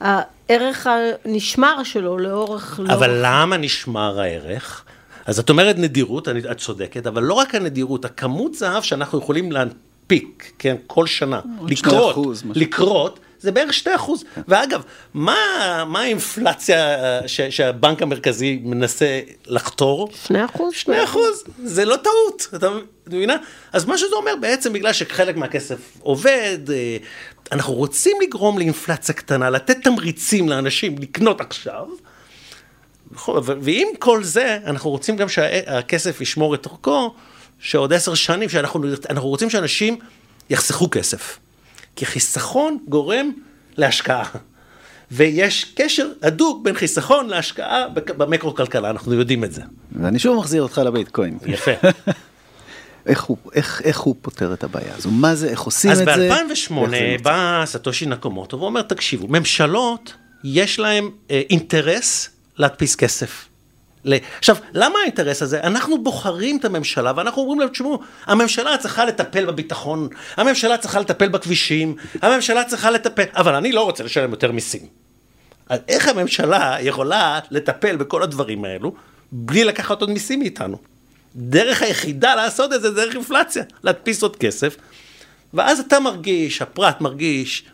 הערך 0.00 0.86
הנשמר 0.86 1.82
שלו 1.84 2.18
לאורך... 2.18 2.80
אבל 2.80 3.10
לאורך... 3.10 3.22
למה 3.22 3.56
נשמר 3.56 4.20
הערך? 4.20 4.84
אז 5.26 5.38
את 5.38 5.50
אומרת 5.50 5.78
נדירות, 5.78 6.28
אני, 6.28 6.40
את 6.50 6.58
צודקת, 6.58 7.06
אבל 7.06 7.22
לא 7.22 7.34
רק 7.34 7.54
הנדירות, 7.54 8.04
הכמות 8.04 8.54
זהב 8.54 8.82
שאנחנו 8.82 9.18
יכולים 9.18 9.52
להנפיק, 9.52 10.52
כן, 10.58 10.76
כל 10.86 11.06
שנה, 11.06 11.40
לקרות, 11.68 12.16
לקרות, 12.54 13.20
זה 13.42 13.52
בערך 13.52 13.74
2 13.74 13.96
אחוז. 13.96 14.24
ואגב, 14.48 14.82
מה, 15.14 15.34
מה 15.86 16.00
האינפלציה 16.00 16.96
ש, 17.26 17.40
שהבנק 17.40 18.02
המרכזי 18.02 18.60
מנסה 18.64 19.20
לחתור? 19.46 20.08
2 20.12 20.44
אחוז. 20.44 20.74
2 20.74 21.02
אחוז, 21.02 21.44
זה 21.64 21.84
לא 21.84 21.96
טעות, 21.96 22.48
אתה 22.54 22.68
מבינה? 23.06 23.36
אז 23.72 23.84
מה 23.84 23.98
שזה 23.98 24.16
אומר, 24.16 24.32
בעצם 24.40 24.72
בגלל 24.72 24.92
שחלק 24.92 25.36
מהכסף 25.36 25.78
עובד, 26.00 26.58
אה, 26.70 26.96
אנחנו 27.52 27.74
רוצים 27.74 28.16
לגרום 28.22 28.58
לאינפלציה 28.58 29.14
קטנה, 29.14 29.50
לתת 29.50 29.76
תמריצים 29.82 30.48
לאנשים 30.48 30.98
לקנות 30.98 31.40
עכשיו. 31.40 31.86
ועם 33.60 33.88
כל 33.98 34.24
זה, 34.24 34.58
אנחנו 34.66 34.90
רוצים 34.90 35.16
גם 35.16 35.28
שהכסף 35.28 36.20
ישמור 36.20 36.54
את 36.54 36.66
ערכו, 36.66 37.14
שעוד 37.58 37.92
עשר 37.92 38.14
שנים, 38.14 38.48
שאנחנו 38.48 39.28
רוצים 39.28 39.50
שאנשים 39.50 39.96
יחסכו 40.50 40.90
כסף. 40.90 41.38
כי 41.96 42.06
חיסכון 42.06 42.78
גורם 42.88 43.30
להשקעה. 43.76 44.24
ויש 45.10 45.64
קשר 45.74 46.08
הדוק 46.22 46.64
בין 46.64 46.74
חיסכון 46.74 47.28
להשקעה 47.28 47.88
במקרו-כלכלה, 47.88 48.90
אנחנו 48.90 49.14
יודעים 49.14 49.44
את 49.44 49.52
זה. 49.52 49.62
ואני 49.92 50.18
שוב 50.18 50.38
מחזיר 50.38 50.62
אותך 50.62 50.78
לביטקוין. 50.78 51.38
יפה. 51.46 51.70
איך 53.06 53.22
הוא, 53.22 53.36
איך, 53.54 53.82
איך 53.84 54.00
הוא 54.00 54.14
פותר 54.22 54.54
את 54.54 54.64
הבעיה 54.64 54.94
הזו? 54.96 55.10
מה 55.10 55.34
זה, 55.34 55.48
איך 55.48 55.60
עושים 55.60 55.90
את 55.90 55.96
זה? 55.96 56.12
אז 56.12 56.18
ב-2008 56.70 57.22
בא 57.22 57.62
סטושי 57.66 58.06
נקומוטו 58.06 58.60
ואומר, 58.60 58.82
תקשיבו, 58.82 59.28
ממשלות, 59.28 60.14
יש 60.44 60.78
להם 60.78 61.10
אה, 61.30 61.42
אינטרס 61.50 62.28
להדפיס 62.56 62.96
כסף. 62.96 63.48
עכשיו, 64.38 64.56
למה 64.72 64.98
האינטרס 64.98 65.42
הזה? 65.42 65.60
אנחנו 65.60 66.02
בוחרים 66.02 66.56
את 66.56 66.64
הממשלה 66.64 67.12
ואנחנו 67.16 67.42
אומרים 67.42 67.60
להם, 67.60 67.68
תשמעו, 67.68 67.98
הממשלה 68.26 68.76
צריכה 68.76 69.04
לטפל 69.04 69.44
בביטחון, 69.44 70.08
הממשלה 70.36 70.78
צריכה 70.78 71.00
לטפל 71.00 71.28
בכבישים, 71.28 71.96
הממשלה 72.22 72.64
צריכה 72.64 72.90
לטפל, 72.90 73.24
אבל 73.36 73.54
אני 73.54 73.72
לא 73.72 73.84
רוצה 73.84 74.04
לשלם 74.04 74.30
יותר 74.30 74.52
מיסים. 74.52 74.86
אז 75.68 75.80
איך 75.88 76.08
הממשלה 76.08 76.76
יכולה 76.80 77.40
לטפל 77.50 77.96
בכל 77.96 78.22
הדברים 78.22 78.64
האלו 78.64 78.94
בלי 79.32 79.64
לקחת 79.64 80.00
עוד 80.00 80.10
מיסים 80.10 80.38
מאיתנו? 80.40 80.78
דרך 81.36 81.82
היחידה 81.82 82.34
לעשות 82.34 82.72
את 82.72 82.82
זה 82.82 82.90
דרך 82.90 83.14
אינפלציה, 83.14 83.62
להדפיס 83.82 84.22
עוד 84.22 84.36
כסף, 84.36 84.76
ואז 85.54 85.80
אתה 85.80 86.00
מרגיש, 86.00 86.62
הפרט 86.62 87.00
מרגיש, 87.00 87.64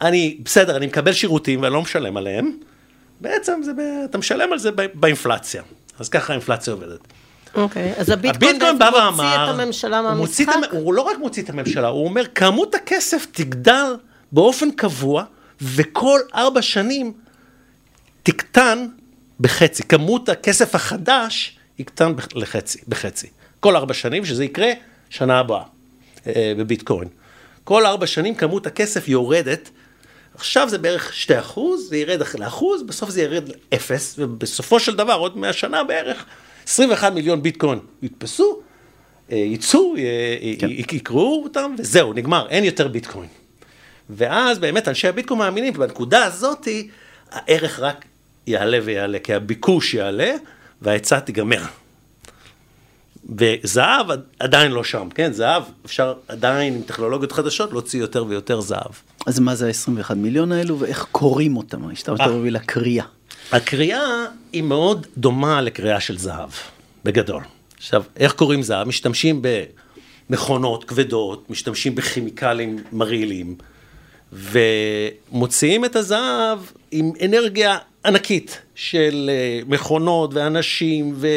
אני, 0.00 0.38
בסדר, 0.42 0.76
אני 0.76 0.86
מקבל 0.86 1.12
שירותים 1.12 1.62
ואני 1.62 1.74
לא 1.74 1.82
משלם 1.82 2.16
עליהם, 2.16 2.52
בעצם 3.20 3.60
זה, 3.64 3.72
אתה 4.04 4.18
משלם 4.18 4.52
על 4.52 4.58
זה 4.58 4.70
באינפלציה. 4.94 5.62
אז 5.98 6.08
ככה 6.08 6.32
האינפלציה 6.32 6.72
עובדת. 6.72 7.00
אוקיי, 7.54 7.92
okay, 7.92 8.00
אז 8.00 8.10
הביטקוין 8.10 8.58
בעצם 8.58 8.94
מוציא 9.10 9.24
את 9.24 9.48
הממשלה 9.48 10.02
מהמשחק? 10.02 10.48
הוא, 10.70 10.80
הוא 10.80 10.94
לא 10.94 11.02
רק 11.02 11.18
מוציא 11.18 11.42
את 11.42 11.50
הממשלה, 11.50 11.88
הוא 11.88 12.04
אומר, 12.04 12.22
כמות 12.34 12.74
הכסף 12.74 13.26
תגדל 13.32 13.96
באופן 14.32 14.70
קבוע, 14.70 15.24
וכל 15.60 16.20
ארבע 16.34 16.62
שנים 16.62 17.12
תקטן 18.22 18.86
בחצי. 19.40 19.82
כמות 19.82 20.28
הכסף 20.28 20.74
החדש 20.74 21.58
יקטן 21.78 22.12
לחצי, 22.34 22.78
בחצי. 22.88 23.26
כל 23.60 23.76
ארבע 23.76 23.94
שנים, 23.94 24.24
שזה 24.24 24.44
יקרה 24.44 24.70
שנה 25.10 25.38
הבאה 25.38 25.62
אה, 26.26 26.52
בביטקוין. 26.58 27.08
כל 27.64 27.86
ארבע 27.86 28.06
שנים 28.06 28.34
כמות 28.34 28.66
הכסף 28.66 29.08
יורדת 29.08 29.70
עכשיו 30.38 30.68
זה 30.68 30.78
בערך 30.78 31.14
2 31.14 31.40
אחוז, 31.40 31.88
זה 31.88 31.96
ירד 31.96 32.22
לאחוז, 32.38 32.82
בסוף 32.82 33.10
זה 33.10 33.22
ירד 33.22 33.48
לאפס, 33.72 34.14
ובסופו 34.18 34.80
של 34.80 34.96
דבר, 34.96 35.14
עוד 35.14 35.36
100 35.36 35.52
שנה 35.52 35.84
בערך, 35.84 36.24
21 36.64 37.12
מיליון 37.12 37.42
ביטקוין 37.42 37.78
יתפסו, 38.02 38.60
אה, 39.32 39.36
יצאו, 39.36 39.94
כן. 40.58 40.66
יקראו 40.70 41.44
אותם, 41.44 41.74
וזהו, 41.78 42.12
נגמר, 42.12 42.46
אין 42.48 42.64
יותר 42.64 42.88
ביטקוין. 42.88 43.28
ואז 44.10 44.58
באמת 44.58 44.88
אנשי 44.88 45.08
הביטקוין 45.08 45.38
מאמינים, 45.38 45.72
בנקודה 45.72 46.24
הזאתי, 46.24 46.88
הערך 47.30 47.80
רק 47.80 48.04
יעלה 48.46 48.78
ויעלה, 48.84 49.18
כי 49.18 49.34
הביקוש 49.34 49.94
יעלה, 49.94 50.34
וההיצע 50.82 51.20
תיגמר. 51.20 51.62
וזהב 53.38 54.06
עדיין 54.38 54.72
לא 54.72 54.84
שם, 54.84 55.08
כן? 55.14 55.32
זהב, 55.32 55.62
אפשר 55.86 56.14
עדיין 56.28 56.74
עם 56.74 56.82
טכנולוגיות 56.82 57.32
חדשות 57.32 57.72
להוציא 57.72 58.00
יותר 58.00 58.24
ויותר 58.28 58.60
זהב. 58.60 58.92
אז 59.28 59.38
מה 59.38 59.54
זה 59.54 59.66
ה-21 59.66 60.14
מיליון 60.14 60.52
האלו 60.52 60.78
ואיך 60.78 61.06
קוראים 61.12 61.56
אותם? 61.56 61.90
השתמשת. 61.90 62.24
במילה 62.24 62.58
קריאה. 62.58 63.04
הקריאה 63.52 64.24
היא 64.52 64.62
מאוד 64.62 65.06
דומה 65.16 65.60
לקריאה 65.60 66.00
של 66.00 66.18
זהב, 66.18 66.48
בגדול. 67.04 67.42
עכשיו, 67.76 68.02
איך 68.16 68.32
קוראים 68.32 68.62
זהב? 68.62 68.88
משתמשים 68.88 69.42
במכונות 70.30 70.84
כבדות, 70.84 71.50
משתמשים 71.50 71.94
בכימיקלים 71.94 72.76
מרעילים, 72.92 73.54
ומוציאים 74.32 75.84
את 75.84 75.96
הזהב 75.96 76.58
עם 76.90 77.12
אנרגיה 77.24 77.78
ענקית 78.04 78.60
של 78.74 79.30
אה, 79.32 79.60
מכונות 79.66 80.34
ואנשים 80.34 81.12
ו... 81.16 81.28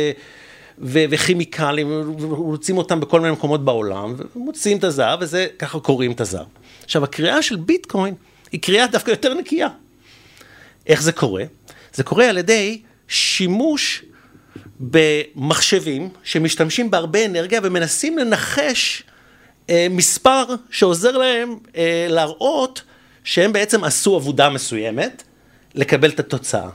ו- 0.82 1.04
וכימיקלים, 1.10 1.92
ומוצאים 2.20 2.78
אותם 2.78 3.00
בכל 3.00 3.20
מיני 3.20 3.34
מקומות 3.34 3.66
בעולם, 3.66 4.16
ומוצאים 4.36 4.78
את 4.78 4.84
הזהב, 4.84 5.20
וזה, 5.22 5.48
ככה 5.60 5.80
קוראים 5.80 6.12
את 6.12 6.22
הזהב. 6.22 6.46
עכשיו, 6.84 7.04
הקריאה 7.04 7.42
של 7.42 7.56
ביטקוין 7.56 8.16
היא 8.52 8.62
קריאה 8.62 8.88
דווקא 8.88 9.12
יותר 9.12 9.34
נקייה. 9.34 9.68
איך 10.88 11.02
זה 11.02 11.12
קורה? 11.12 11.44
זה 11.94 12.04
קורה 12.04 12.30
על 12.30 12.38
ידי 12.38 12.82
שימוש 13.08 14.04
במחשבים 14.80 16.10
שמשתמשים 16.24 16.92
בהרבה 16.92 17.26
אנרגיה 17.26 17.60
ומנסים 17.64 18.18
לנחש 18.18 19.04
אה, 19.70 19.88
מספר 19.90 20.44
שעוזר 20.70 21.18
להם 21.18 21.58
אה, 21.76 22.08
להראות 22.10 22.82
שהם 23.24 23.54
בעצם 23.54 23.84
עשו 23.84 24.16
עבודה 24.16 24.50
מסוימת 24.50 25.24
לקבל 25.76 26.10
את 26.10 26.20
התוצאה. 26.20 26.70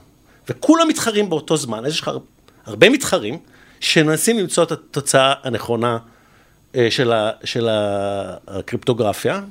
וכולם 0.49 0.87
מתחרים 0.87 1.29
באותו 1.29 1.57
זמן, 1.57 1.83
יש 1.87 2.01
לך 2.01 2.11
הרבה 2.65 2.89
מתחרים, 2.89 3.37
שמנסים 3.79 4.39
למצוא 4.39 4.63
את 4.63 4.71
התוצאה 4.71 5.33
הנכונה 5.43 5.97
אה, 6.75 6.91
של, 6.91 7.11
ה, 7.11 7.31
של 7.43 7.67
הקריפטוגרפיה, 8.47 9.41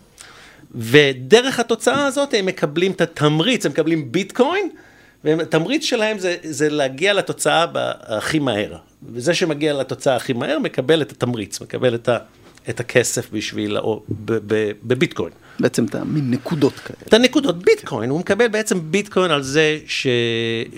ודרך 0.75 1.61
התוצאה 1.61 2.07
הזאת 2.07 2.35
הם 2.35 2.47
מקבלים 2.47 2.93
את 2.93 3.01
התמריץ, 3.01 3.67
הם 3.67 3.73
מקבלים 3.73 4.13
ביטקוין, 4.13 4.71
והתמריץ 5.25 5.85
שלהם 5.85 6.19
זה, 6.19 6.37
זה 6.43 6.69
להגיע 6.69 7.15
לתוצאה 7.15 7.67
הכי 8.03 8.39
מהר. 8.39 8.77
וזה 9.13 9.35
שמגיע 9.35 9.73
לתוצאה 9.73 10.17
הכי 10.17 10.33
מהר 10.33 10.59
מקבל 10.59 11.03
את 11.03 11.13
התמריץ, 11.13 11.61
מקבל 11.61 11.95
את, 11.95 12.09
ה, 12.09 12.19
את 12.69 12.81
הכסף 12.81 13.31
בשביל, 13.33 13.79
או 13.79 14.03
בביטקוין. 14.83 15.33
בעצם 15.61 15.85
את 15.85 15.95
המין 15.95 16.31
נקודות 16.31 16.73
כאלה. 16.73 16.99
את 17.09 17.15
הנקודות, 17.15 17.63
ביטקוין, 17.63 18.11
הוא 18.11 18.21
מקבל 18.21 18.49
בעצם 18.49 18.79
ביטקוין 18.91 19.31
על 19.31 19.43
זה 19.43 19.79
ש, 19.87 20.07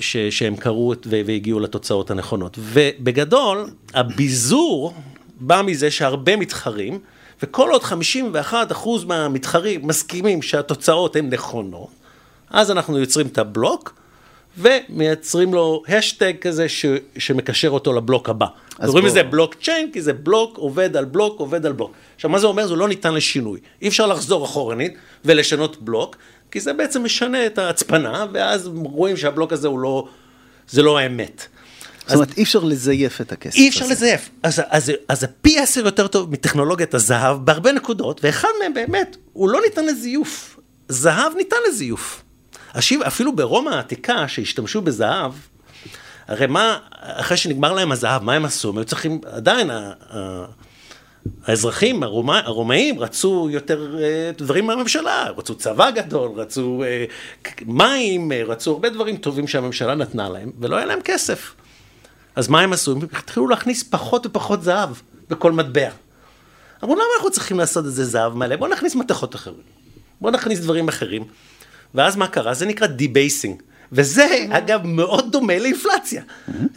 ש, 0.01 0.17
שהם 0.17 0.57
קראו 0.57 0.93
והגיעו 1.07 1.61
לתוצאות 1.61 2.11
הנכונות. 2.11 2.59
ובגדול, 2.59 3.71
הביזור 3.95 4.95
בא 5.41 5.63
מזה 5.63 5.91
שהרבה 5.91 6.37
מתחרים, 6.37 6.99
וכל 7.43 7.71
עוד 7.71 7.83
51% 7.83 8.77
מהמתחרים 9.07 9.87
מסכימים 9.87 10.43
שהתוצאות 10.43 11.17
הן 11.17 11.31
נכונות, 11.31 11.89
אז 12.51 12.71
אנחנו 12.71 12.99
יוצרים 12.99 13.27
את 13.27 13.39
הבלוק, 13.39 13.98
ומייצרים 14.59 15.55
לו 15.55 15.83
השטג 15.89 16.33
כזה 16.41 16.69
ש, 16.69 16.87
שמקשר 17.19 17.69
אותו 17.69 17.93
לבלוק 17.93 18.29
הבא. 18.29 18.47
קוראים 18.87 19.07
לזה 19.07 19.23
בלוק 19.23 19.55
צ'יין, 19.63 19.91
כי 19.93 20.03
זה 20.03 20.13
בלוק 20.13 20.59
עובד 20.59 20.97
על 20.97 21.05
בלוק 21.05 21.41
עובד 21.41 21.67
על 21.67 21.73
בלוק. 21.73 21.93
עכשיו, 22.15 22.31
מה 22.31 22.39
זה 22.39 22.47
אומר? 22.47 22.67
זה 22.67 22.77
לא 22.77 22.89
ניתן 22.89 23.15
לשינוי. 23.15 23.61
אי 23.83 23.89
אפשר 23.89 24.07
לחזור 24.07 24.45
אחורנית 24.45 24.95
ולשנות 25.25 25.83
בלוק, 25.83 26.17
כי 26.51 26.61
זה 26.61 26.73
בעצם 26.73 27.05
משנה 27.05 27.47
את 27.47 27.59
ההצפנה, 27.59 28.27
ואז 28.33 28.71
רואים 28.75 29.17
שהבלוק 29.17 29.53
הזה 29.53 29.69
הוא 29.69 29.79
לא, 29.79 30.09
זה 30.69 30.83
לא 30.83 30.99
האמת. 30.99 31.47
זאת 32.07 32.15
אומרת, 32.15 32.37
אי 32.37 32.43
אפשר 32.43 32.59
לזייף 32.59 33.21
את 33.21 33.33
הכסף. 33.33 33.57
אי 33.57 33.69
אפשר 33.69 33.85
הזה. 33.85 33.95
לזייף. 33.95 34.31
אז, 34.43 34.63
אז, 34.69 34.93
אז 35.09 35.25
הפי 35.25 35.59
עשר 35.59 35.85
יותר 35.85 36.07
טוב 36.07 36.33
מטכנולוגיית 36.33 36.95
הזהב 36.95 37.45
בהרבה 37.45 37.73
נקודות, 37.73 38.21
ואחד 38.25 38.49
מהם 38.61 38.75
באמת, 38.75 39.17
הוא 39.33 39.49
לא 39.49 39.61
ניתן 39.61 39.87
לזיוף. 39.87 40.61
זהב 40.89 41.33
ניתן 41.37 41.57
לזיוף. 41.69 42.23
אפילו 43.07 43.37
ברומא 43.37 43.71
העתיקה, 43.71 44.29
שהשתמשו 44.29 44.81
בזהב, 44.81 45.33
הרי 46.29 46.47
מה, 46.47 46.79
אחרי 46.93 47.37
שנגמר 47.37 47.73
להם 47.73 47.93
הזהב, 47.93 48.23
מה 48.23 48.35
הם 48.35 48.45
עשו? 48.45 48.69
הם 48.69 48.79
היו 48.79 48.85
צריכים, 48.85 49.21
עדיין, 49.25 49.71
האזרחים 51.45 52.03
הרומא, 52.03 52.41
הרומאים 52.45 53.01
רצו 53.01 53.49
יותר 53.51 53.97
אה, 54.03 54.31
דברים 54.37 54.67
מהממשלה, 54.67 55.31
רצו 55.37 55.55
צבא 55.55 55.91
גדול, 55.91 56.31
רצו 56.37 56.83
אה, 56.87 57.05
מים, 57.67 58.33
אה, 58.33 58.43
רצו 58.47 58.71
הרבה 58.71 58.91
דברים 58.91 59.17
טובים 59.17 59.49
שהממשלה 59.49 59.95
נתנה 59.95 60.29
להם, 60.29 60.53
ולא 60.61 60.77
היה 60.77 60.87
להם 60.87 61.01
כסף. 61.05 61.55
אז 62.37 62.49
מה 62.49 62.61
הם 62.61 62.73
עשו? 62.73 62.93
הם 62.93 62.99
התחילו 63.13 63.49
להכניס 63.49 63.83
פחות 63.83 64.27
ופחות 64.27 64.63
זהב 64.63 64.91
בכל 65.31 65.53
מטבע. 65.53 65.89
אמרו, 66.85 66.95
למה 66.95 67.05
אנחנו 67.17 67.31
צריכים 67.31 67.59
לעשות 67.59 67.87
את 67.87 67.93
זה 67.93 68.05
זהב 68.05 68.35
מלא? 68.35 68.57
בואו 68.57 68.71
נכניס 68.71 68.95
מתכות 68.95 69.35
אחרים. 69.35 69.63
בואו 70.21 70.33
נכניס 70.33 70.61
דברים 70.61 70.89
אחרים. 70.89 71.25
ואז 71.95 72.17
מה 72.17 72.29
קרה? 72.29 72.55
זה 72.55 72.67
נקרא 72.67 72.87
debasing. 72.87 73.63
וזה, 73.93 74.47
אגב, 74.51 74.81
מאוד 74.85 75.33
דומה 75.33 75.59
לאינפלציה. 75.59 76.23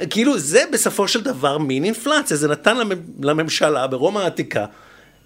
כאילו, 0.10 0.40
זה 0.40 0.64
בסופו 0.72 1.08
של 1.08 1.22
דבר 1.22 1.58
מין 1.58 1.84
אינפלציה. 1.84 2.38
זה 2.38 2.48
נתן 2.48 2.78
לממשלה 3.24 3.88
ברומא 3.88 4.20
העתיקה 4.20 4.66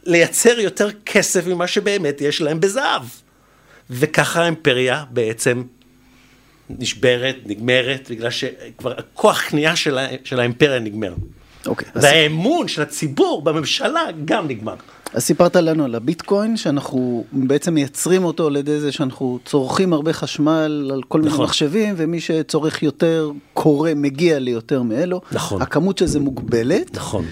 לייצר 0.05 0.59
יותר 0.59 0.89
כסף 1.05 1.47
ממה 1.47 1.67
שבאמת 1.67 2.21
יש 2.21 2.41
להם 2.41 2.59
בזהב. 2.59 3.03
וככה 3.89 4.41
האימפריה 4.41 5.03
בעצם 5.09 5.63
נשברת, 6.69 7.35
נגמרת, 7.45 8.07
בגלל 8.09 8.29
שכבר 8.29 8.93
הכוח 8.97 9.41
קנייה 9.41 9.75
של, 9.75 9.97
של 10.23 10.39
האימפריה 10.39 10.79
נגמר. 10.79 11.13
אוקיי. 11.67 11.87
והאמון 11.95 12.67
של 12.67 12.81
הציבור 12.81 13.41
בממשלה 13.41 14.03
גם 14.25 14.47
נגמר. 14.47 14.75
אז 15.13 15.23
סיפרת 15.23 15.55
לנו 15.55 15.85
על 15.85 15.95
הביטקוין, 15.95 16.57
שאנחנו 16.57 17.25
בעצם 17.31 17.73
מייצרים 17.73 18.23
אותו 18.23 18.47
על 18.47 18.55
ידי 18.55 18.79
זה 18.79 18.91
שאנחנו 18.91 19.39
צורכים 19.45 19.93
הרבה 19.93 20.13
חשמל 20.13 20.91
על 20.93 21.01
כל 21.07 21.21
מיני 21.21 21.33
נכון. 21.33 21.45
מחשבים, 21.45 21.93
ומי 21.97 22.19
שצורך 22.21 22.83
יותר 22.83 23.31
קורא, 23.53 23.91
מגיע 23.95 24.39
ליותר 24.39 24.81
מאלו. 24.81 25.21
נכון. 25.31 25.61
הכמות 25.61 25.97
של 25.97 26.05
זה 26.05 26.19
מוגבלת. 26.19 26.95
נכון. 26.95 27.25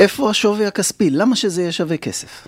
איפה 0.00 0.30
השווי 0.30 0.66
הכספי? 0.66 1.10
למה 1.10 1.36
שזה 1.36 1.60
יהיה 1.60 1.72
שווה 1.72 1.96
כסף? 1.96 2.46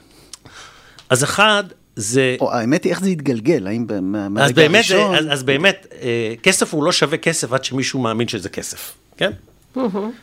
אז 1.11 1.25
אחד, 1.25 1.65
זה... 1.97 2.37
או 2.41 2.53
האמת 2.53 2.85
היא, 2.85 2.93
איך 2.93 3.01
זה 3.01 3.11
יתגלגל? 3.11 3.67
האם 3.67 3.87
אז 3.89 4.01
מהרגע 4.31 4.55
באמת, 4.55 4.85
הראשון? 4.91 5.15
אז, 5.15 5.25
אז 5.31 5.43
באמת, 5.43 5.87
אה, 6.03 6.35
כסף 6.43 6.75
הוא 6.75 6.85
לא 6.85 6.93
שווה 6.93 7.19
כסף 7.19 7.53
עד 7.53 7.65
שמישהו 7.65 8.01
מאמין 8.01 8.29
שזה 8.29 8.49
כסף, 8.49 8.95
כן? 9.17 9.31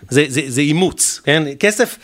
זה, 0.09 0.25
זה, 0.27 0.41
זה 0.47 0.61
אימוץ, 0.61 1.21
כן? 1.23 1.43
כסף, 1.59 1.97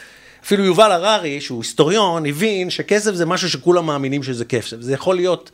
אפילו 0.46 0.66
יובל 0.66 0.92
הררי, 0.92 1.42
שהוא 1.42 1.62
היסטוריון, 1.62 2.25
הבין 2.25 2.70
שכסף 2.70 3.13
זה 3.13 3.25
משהו 3.25 3.50
שכולם 3.50 3.86
מאמינים 3.86 4.24
שזה 4.24 4.46
כסף. 4.46 4.77
זה 4.80 4.94
יכול 4.94 5.16
להיות, 5.16 5.51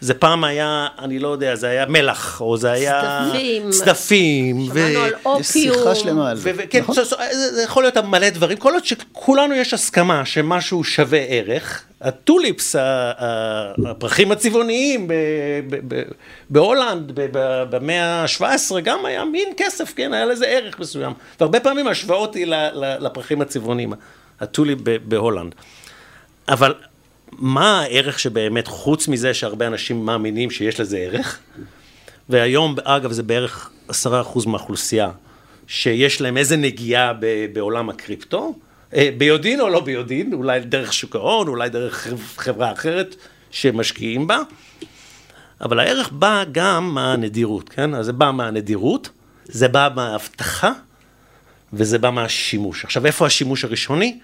זה 0.00 0.14
פעם 0.14 0.44
היה, 0.44 0.86
אני 0.98 1.18
לא 1.18 1.28
יודע, 1.28 1.54
זה 1.54 1.66
היה 1.68 1.86
מלח, 1.86 2.40
או 2.40 2.56
זה 2.56 2.70
היה... 2.70 3.02
צדפים. 3.30 3.70
צדפים. 3.70 4.60
ו- 4.60 4.88
שמענו 4.92 5.00
על 5.04 5.12
יש 5.40 5.46
שיחה 5.46 5.74
אופיום. 5.76 5.94
שלמה 5.94 6.30
על 6.30 6.36
זה. 6.36 6.50
ו- 6.50 6.58
וכן, 6.58 6.80
נכון? 6.80 6.94
זה, 6.94 7.04
זה- 7.04 7.54
זה 7.54 7.62
יכול 7.62 7.82
להיות 7.82 7.96
מלא 7.96 8.30
דברים, 8.30 8.56
כל 8.58 8.74
עוד 8.74 8.84
שכולנו 8.84 9.54
יש 9.54 9.74
הסכמה 9.74 10.24
שמשהו 10.24 10.84
שווה 10.84 11.18
ערך, 11.28 11.82
הטוליפס, 12.00 12.76
הפרחים 13.86 14.32
הצבעוניים 14.32 15.08
בהולנד 16.50 17.12
במאה 17.70 18.22
ה-17 18.22 18.80
גם 18.84 19.06
היה 19.06 19.24
מין 19.24 19.48
כסף, 19.56 19.92
כן, 19.96 20.12
היה 20.12 20.24
לזה 20.24 20.46
ערך 20.46 20.78
מסוים. 20.78 21.12
והרבה 21.40 21.60
פעמים 21.60 21.86
השוואות 21.86 22.34
היא 22.34 22.46
לפרחים 22.74 23.42
הצבעוניים, 23.42 23.92
ה 24.40 24.46
tulip 24.46 24.78
בהולנד. 25.04 25.54
אבל 26.48 26.74
מה 27.32 27.80
הערך 27.80 28.18
שבאמת, 28.18 28.66
חוץ 28.66 29.08
מזה 29.08 29.34
שהרבה 29.34 29.66
אנשים 29.66 30.06
מאמינים 30.06 30.50
שיש 30.50 30.80
לזה 30.80 30.98
ערך, 30.98 31.38
והיום, 32.28 32.76
אגב, 32.84 33.12
זה 33.12 33.22
בערך 33.22 33.70
עשרה 33.88 34.20
אחוז 34.20 34.46
מהאוכלוסייה, 34.46 35.10
שיש 35.66 36.20
להם 36.20 36.36
איזה 36.36 36.56
נגיעה 36.56 37.12
בעולם 37.52 37.90
הקריפטו, 37.90 38.54
ביודעין 38.92 39.60
או 39.60 39.68
לא 39.68 39.80
ביודעין, 39.80 40.32
אולי 40.32 40.60
דרך 40.60 40.92
שוק 40.92 41.16
ההון, 41.16 41.48
אולי 41.48 41.68
דרך 41.68 42.08
חברה 42.36 42.72
אחרת 42.72 43.16
שמשקיעים 43.50 44.26
בה, 44.26 44.38
אבל 45.60 45.80
הערך 45.80 46.12
בא 46.12 46.44
גם 46.52 46.94
מהנדירות, 46.94 47.68
כן? 47.68 47.94
אז 47.94 48.06
זה 48.06 48.12
בא 48.12 48.30
מהנדירות, 48.30 49.08
זה 49.44 49.68
בא 49.68 49.88
מההבטחה, 49.94 50.72
וזה 51.72 51.98
בא 51.98 52.10
מהשימוש. 52.10 52.84
עכשיו, 52.84 53.06
איפה 53.06 53.26
השימוש 53.26 53.64
הראשוני? 53.64 54.18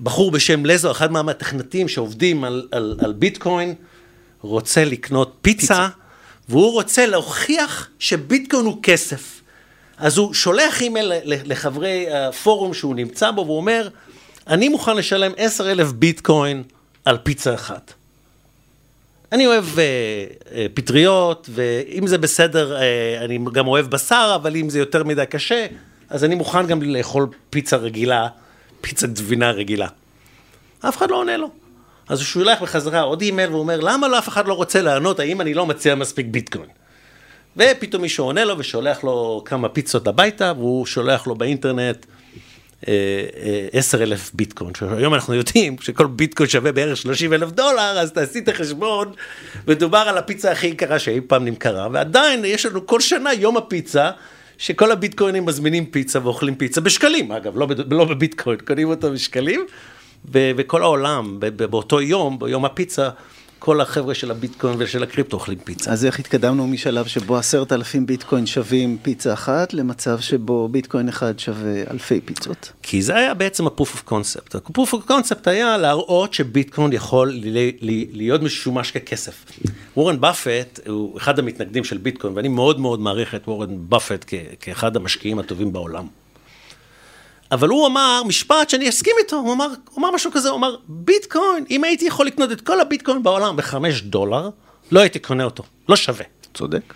בחור 0.00 0.30
בשם 0.30 0.66
לזו, 0.66 0.90
אחד 0.90 1.12
מהמתכנתים 1.12 1.88
שעובדים 1.88 2.44
על, 2.44 2.68
על, 2.72 2.96
על 3.00 3.12
ביטקוין, 3.12 3.74
רוצה 4.40 4.84
לקנות 4.84 5.36
פיצה, 5.42 5.66
פיצה, 5.66 5.88
והוא 6.48 6.72
רוצה 6.72 7.06
להוכיח 7.06 7.88
שביטקוין 7.98 8.64
הוא 8.64 8.82
כסף. 8.82 9.35
אז 9.98 10.18
הוא 10.18 10.34
שולח 10.34 10.80
אימייל 10.80 11.12
לחברי 11.24 12.06
הפורום 12.10 12.74
שהוא 12.74 12.94
נמצא 12.94 13.30
בו, 13.30 13.44
והוא 13.44 13.56
אומר, 13.56 13.88
אני 14.46 14.68
מוכן 14.68 14.96
לשלם 14.96 15.32
10 15.36 15.70
אלף 15.72 15.92
ביטקוין 15.92 16.62
על 17.04 17.18
פיצה 17.22 17.54
אחת. 17.54 17.92
אני 19.32 19.46
אוהב 19.46 19.78
אה, 19.78 19.84
אה, 20.52 20.66
פטריות, 20.74 21.50
ואם 21.52 22.06
זה 22.06 22.18
בסדר, 22.18 22.76
אה, 22.76 23.24
אני 23.24 23.38
גם 23.52 23.66
אוהב 23.66 23.86
בשר, 23.86 24.32
אבל 24.34 24.56
אם 24.56 24.70
זה 24.70 24.78
יותר 24.78 25.04
מדי 25.04 25.26
קשה, 25.26 25.66
אז 26.10 26.24
אני 26.24 26.34
מוכן 26.34 26.66
גם 26.66 26.82
לאכול 26.82 27.26
פיצה 27.50 27.76
רגילה, 27.76 28.28
פיצה 28.80 29.06
גבינה 29.06 29.50
רגילה. 29.50 29.88
אף 30.80 30.96
אחד 30.96 31.10
לא 31.10 31.16
עונה 31.16 31.36
לו. 31.36 31.50
אז 32.08 32.18
הוא 32.18 32.24
שולח 32.24 32.62
בחזרה 32.62 33.00
עוד 33.00 33.22
אימייל 33.22 33.50
והוא 33.50 33.60
אומר, 33.60 33.80
למה 33.80 34.08
לא 34.08 34.18
אף 34.18 34.28
אחד 34.28 34.46
לא 34.46 34.54
רוצה 34.54 34.82
לענות, 34.82 35.20
האם 35.20 35.40
אני 35.40 35.54
לא 35.54 35.66
מציע 35.66 35.94
מספיק 35.94 36.26
ביטקוין? 36.30 36.75
ופתאום 37.56 38.02
מישהו 38.02 38.24
עונה 38.24 38.44
לו 38.44 38.58
ושולח 38.58 39.04
לו 39.04 39.42
כמה 39.44 39.68
פיצות 39.68 40.06
הביתה, 40.06 40.52
והוא 40.56 40.86
שולח 40.86 41.26
לו 41.26 41.34
באינטרנט 41.34 42.06
עשר 43.72 44.02
אלף 44.02 44.30
ביטקוין. 44.34 44.72
היום 44.96 45.14
אנחנו 45.14 45.34
יודעים 45.34 45.76
שכל 45.80 46.06
ביטקוין 46.06 46.48
שווה 46.48 46.72
בערך 46.72 46.96
30 46.96 47.32
אלף 47.32 47.50
דולר, 47.50 47.98
אז 47.98 48.12
תעשי 48.12 48.38
את 48.38 48.48
החשבון, 48.48 49.12
מדובר 49.68 49.98
על 49.98 50.18
הפיצה 50.18 50.52
הכי 50.52 50.66
יקרה 50.66 50.98
שאי 50.98 51.20
פעם 51.20 51.44
נמכרה, 51.44 51.88
ועדיין 51.92 52.44
יש 52.44 52.66
לנו 52.66 52.86
כל 52.86 53.00
שנה 53.00 53.32
יום 53.32 53.56
הפיצה. 53.56 54.10
שכל 54.58 54.92
הביטקוינים 54.92 55.46
מזמינים 55.46 55.86
פיצה 55.86 56.18
ואוכלים 56.22 56.54
פיצה 56.54 56.80
בשקלים, 56.80 57.32
אגב, 57.32 57.58
לא, 57.58 57.66
לא 57.90 58.04
בביטקוין, 58.04 58.58
קונים 58.66 58.88
אותו 58.88 59.12
בשקלים, 59.12 59.66
ו- 60.32 60.50
וכל 60.56 60.82
העולם, 60.82 61.36
ב- 61.40 61.64
באותו 61.64 62.00
יום, 62.00 62.38
ביום 62.38 62.64
הפיצה, 62.64 63.08
כל 63.58 63.80
החבר'ה 63.80 64.14
של 64.14 64.30
הביטקוין 64.30 64.74
ושל 64.78 65.02
הקריפטו 65.02 65.36
אוכלים 65.36 65.58
פיצה. 65.58 65.90
אז 65.90 66.04
איך 66.04 66.18
התקדמנו 66.18 66.66
משלב 66.66 67.06
שבו 67.06 67.36
עשרת 67.36 67.72
אלפים 67.72 68.06
ביטקוין 68.06 68.46
שווים 68.46 68.98
פיצה 69.02 69.32
אחת, 69.32 69.74
למצב 69.74 70.20
שבו 70.20 70.68
ביטקוין 70.68 71.08
אחד 71.08 71.38
שווה 71.38 71.82
אלפי 71.90 72.20
פיצות? 72.20 72.72
כי 72.82 73.02
זה 73.02 73.16
היה 73.16 73.34
בעצם 73.34 73.66
ה-proof 73.66 73.96
of 73.96 74.10
concept. 74.10 74.54
ה-proof 74.56 74.92
of 74.92 75.08
concept 75.10 75.42
היה 75.50 75.76
להראות 75.76 76.34
שביטקוין 76.34 76.92
יכול 76.92 77.32
ל- 77.32 77.70
ל- 77.80 78.16
להיות 78.16 78.42
משומש 78.42 78.90
ככסף. 78.90 79.44
וורן 79.96 80.20
באפט 80.20 80.80
הוא 80.88 81.18
אחד 81.18 81.38
המתנגדים 81.38 81.84
של 81.84 81.98
ביטקוין, 81.98 82.32
ואני 82.36 82.48
מאוד 82.48 82.80
מאוד 82.80 83.00
מעריך 83.00 83.34
את 83.34 83.48
וורן 83.48 83.76
באפט 83.78 84.24
כאחד 84.60 84.96
המשקיעים 84.96 85.38
הטובים 85.38 85.72
בעולם. 85.72 86.06
אבל 87.52 87.68
הוא 87.68 87.86
אמר 87.86 88.22
משפט 88.26 88.70
שאני 88.70 88.88
אסכים 88.88 89.12
איתו, 89.18 89.36
הוא 89.36 89.52
אמר, 89.52 89.68
הוא 89.90 89.98
אמר 89.98 90.10
משהו 90.10 90.30
כזה, 90.32 90.48
הוא 90.48 90.56
אמר, 90.56 90.76
ביטקוין, 90.88 91.64
אם 91.70 91.84
הייתי 91.84 92.04
יכול 92.04 92.26
לקנות 92.26 92.52
את 92.52 92.60
כל 92.60 92.80
הביטקוין 92.80 93.22
בעולם 93.22 93.56
בחמש 93.56 94.02
דולר, 94.02 94.50
לא 94.92 95.00
הייתי 95.00 95.18
קונה 95.18 95.44
אותו, 95.44 95.62
לא 95.88 95.96
שווה. 95.96 96.24
צודק. 96.54 96.94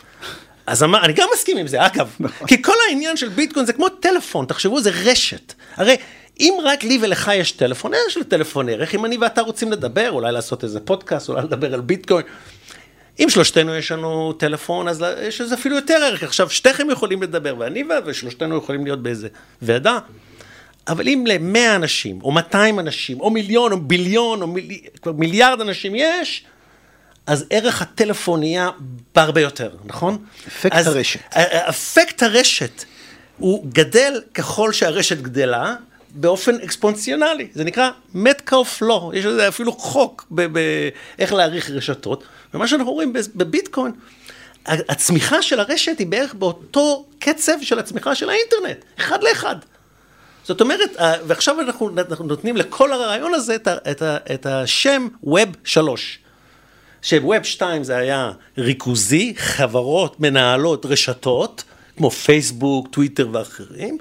אז 0.67 0.83
אמר, 0.83 1.05
אני 1.05 1.13
גם 1.13 1.29
מסכים 1.35 1.57
עם 1.57 1.67
זה, 1.67 1.87
אגב, 1.87 2.17
כי 2.47 2.63
כל 2.63 2.73
העניין 2.89 3.17
של 3.17 3.29
ביטקוין 3.29 3.67
זה 3.67 3.73
כמו 3.73 3.89
טלפון, 3.89 4.47
תחשבו, 4.47 4.81
זה 4.81 4.91
רשת. 5.05 5.53
הרי 5.77 5.97
אם 6.41 6.55
רק 6.63 6.85
לי 6.85 6.99
ולך 7.03 7.31
יש 7.35 7.53
טלפון, 7.53 7.93
יש 8.09 8.17
לטלפון 8.17 8.69
ערך, 8.69 8.95
אם 8.95 9.05
אני 9.05 9.17
ואתה 9.17 9.41
רוצים 9.41 9.73
לדבר, 9.73 10.11
אולי 10.11 10.33
לעשות 10.33 10.65
איזה 10.65 10.81
פודקאסט, 10.81 11.29
אולי 11.29 11.43
לדבר 11.43 11.75
על 11.75 11.81
ביטקוין. 11.81 12.27
אם 13.21 13.29
שלושתנו 13.29 13.75
יש 13.75 13.93
לנו 13.93 14.33
טלפון, 14.33 14.89
אז 14.89 15.05
יש 15.23 15.41
לזה 15.41 15.55
אפילו 15.55 15.77
יותר 15.77 15.95
ערך. 15.95 16.23
עכשיו, 16.23 16.51
שתיכם 16.51 16.91
יכולים 16.91 17.23
לדבר, 17.23 17.55
ואני 17.59 17.85
ושלושתנו 18.05 18.57
יכולים 18.57 18.85
להיות 18.85 19.03
באיזה 19.03 19.29
ועדה. 19.63 19.99
אבל 20.89 21.09
אם 21.09 21.25
ל-100 21.27 21.77
אנשים, 21.77 22.19
או 22.23 22.31
200 22.31 22.81
אנשים, 22.81 23.21
או 23.21 23.31
מיליון, 23.31 23.73
או 23.73 23.81
ביליון, 23.81 24.43
או 24.43 24.47
מיל... 24.47 24.71
מיליארד 25.15 25.61
אנשים 25.61 25.95
יש, 25.95 26.45
אז 27.27 27.45
ערך 27.51 27.83
הטלפון 27.83 28.41
נהיה 28.41 28.71
בהרבה 29.15 29.41
יותר, 29.41 29.71
נכון? 29.85 30.19
אפקט 30.49 30.75
אז 30.75 30.87
הרשת. 30.87 31.21
אפקט 31.69 32.23
הרשת 32.23 32.85
הוא 33.39 33.67
גדל 33.73 34.21
ככל 34.35 34.73
שהרשת 34.73 35.19
גדלה 35.21 35.75
באופן 36.15 36.55
אקספונציונלי, 36.55 37.49
זה 37.53 37.65
נקרא 37.65 37.91
Metcalf 38.15 38.83
Law, 38.83 39.15
יש 39.17 39.25
לזה 39.25 39.49
אפילו 39.49 39.73
חוק 39.73 40.27
באיך 40.31 41.33
להעריך 41.33 41.71
רשתות, 41.71 42.25
ומה 42.55 42.69
שאנחנו 42.69 42.93
רואים 42.93 43.13
בב- 43.13 43.27
בביטקוין, 43.35 43.93
הצמיחה 44.67 45.43
של 45.43 45.61
הרשת 45.61 45.99
היא 45.99 46.07
בערך 46.07 46.35
באותו 46.35 47.07
קצב 47.19 47.53
של 47.63 47.79
הצמיחה 47.79 48.15
של 48.15 48.31
האינטרנט, 48.31 48.85
אחד 48.99 49.23
לאחד. 49.23 49.57
זאת 50.45 50.61
אומרת, 50.61 51.01
ה- 51.01 51.15
ועכשיו 51.27 51.61
אנחנו, 51.61 51.91
אנחנו 52.11 52.25
נותנים 52.25 52.57
לכל 52.57 52.93
הרעיון 52.93 53.35
הזה 53.35 53.55
את, 53.55 53.67
ה, 53.69 53.77
את, 53.91 54.03
ה, 54.03 54.17
את 54.35 54.47
השם 54.47 55.09
Web 55.25 55.57
3. 55.65 56.19
שווב 57.03 57.43
2 57.43 57.85
זה 57.85 57.97
היה 57.97 58.31
ריכוזי, 58.59 59.35
חברות 59.37 60.21
מנהלות 60.21 60.87
רשתות, 60.87 61.65
כמו 61.97 62.11
פייסבוק, 62.11 62.89
טוויטר 62.91 63.29
ואחרים, 63.33 63.99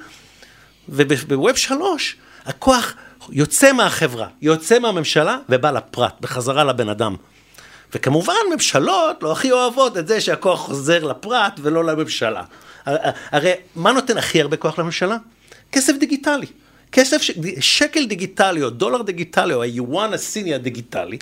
ובווב 0.90 1.56
3 1.56 2.16
הכוח 2.46 2.94
יוצא 3.32 3.72
מהחברה, 3.74 4.28
יוצא 4.42 4.80
מהממשלה 4.80 5.38
ובא 5.50 5.72
לפרט, 5.72 6.14
בחזרה 6.22 6.64
לבן 6.64 6.90
אדם. 6.90 7.16
וכמובן, 7.94 8.34
ממשלות 8.54 9.24
לא 9.24 9.32
הכי 9.32 9.52
אוהבות 9.52 9.98
את 9.98 10.08
זה 10.08 10.22
שהכוח 10.22 10.60
חוזר 10.60 11.04
לפרט 11.04 11.60
ולא 11.62 11.84
לממשלה. 11.86 12.44
הרי 13.32 13.52
מה 13.76 13.92
נותן 13.92 14.18
הכי 14.18 14.42
הרבה 14.42 14.58
כוח 14.58 14.80
לממשלה? 14.80 15.18
כסף 15.72 15.94
דיגיטלי. 16.00 16.46
כסף, 16.92 17.22
ש... 17.22 17.32
שקל 17.60 18.06
דיגיטלי 18.06 18.64
או 18.64 18.70
דולר 18.70 19.02
דיגיטלי 19.02 19.54
או 19.54 19.62
היואן 19.62 20.14
הסיני 20.14 20.54
הדיגיטלי, 20.54 21.18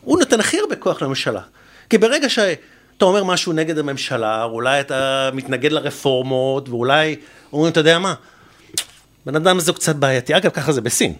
הוא 0.00 0.18
נותן 0.18 0.40
הכי 0.40 0.58
הרבה 0.58 0.76
כוח 0.76 1.02
לממשלה. 1.02 1.40
כי 1.90 1.98
ברגע 1.98 2.28
שאתה 2.28 3.04
אומר 3.04 3.24
משהו 3.24 3.52
נגד 3.52 3.78
הממשלה, 3.78 4.44
אולי 4.44 4.80
אתה 4.80 5.30
מתנגד 5.32 5.72
לרפורמות, 5.72 6.68
ואולי 6.68 7.16
אומרים, 7.52 7.72
אתה 7.72 7.80
יודע 7.80 7.98
מה, 7.98 8.14
בן 9.26 9.36
אדם 9.36 9.58
הזה 9.58 9.70
הוא 9.70 9.76
קצת 9.76 9.96
בעייתי. 9.96 10.36
אגב, 10.36 10.50
ככה 10.50 10.72
זה 10.72 10.80
בסין. 10.80 11.14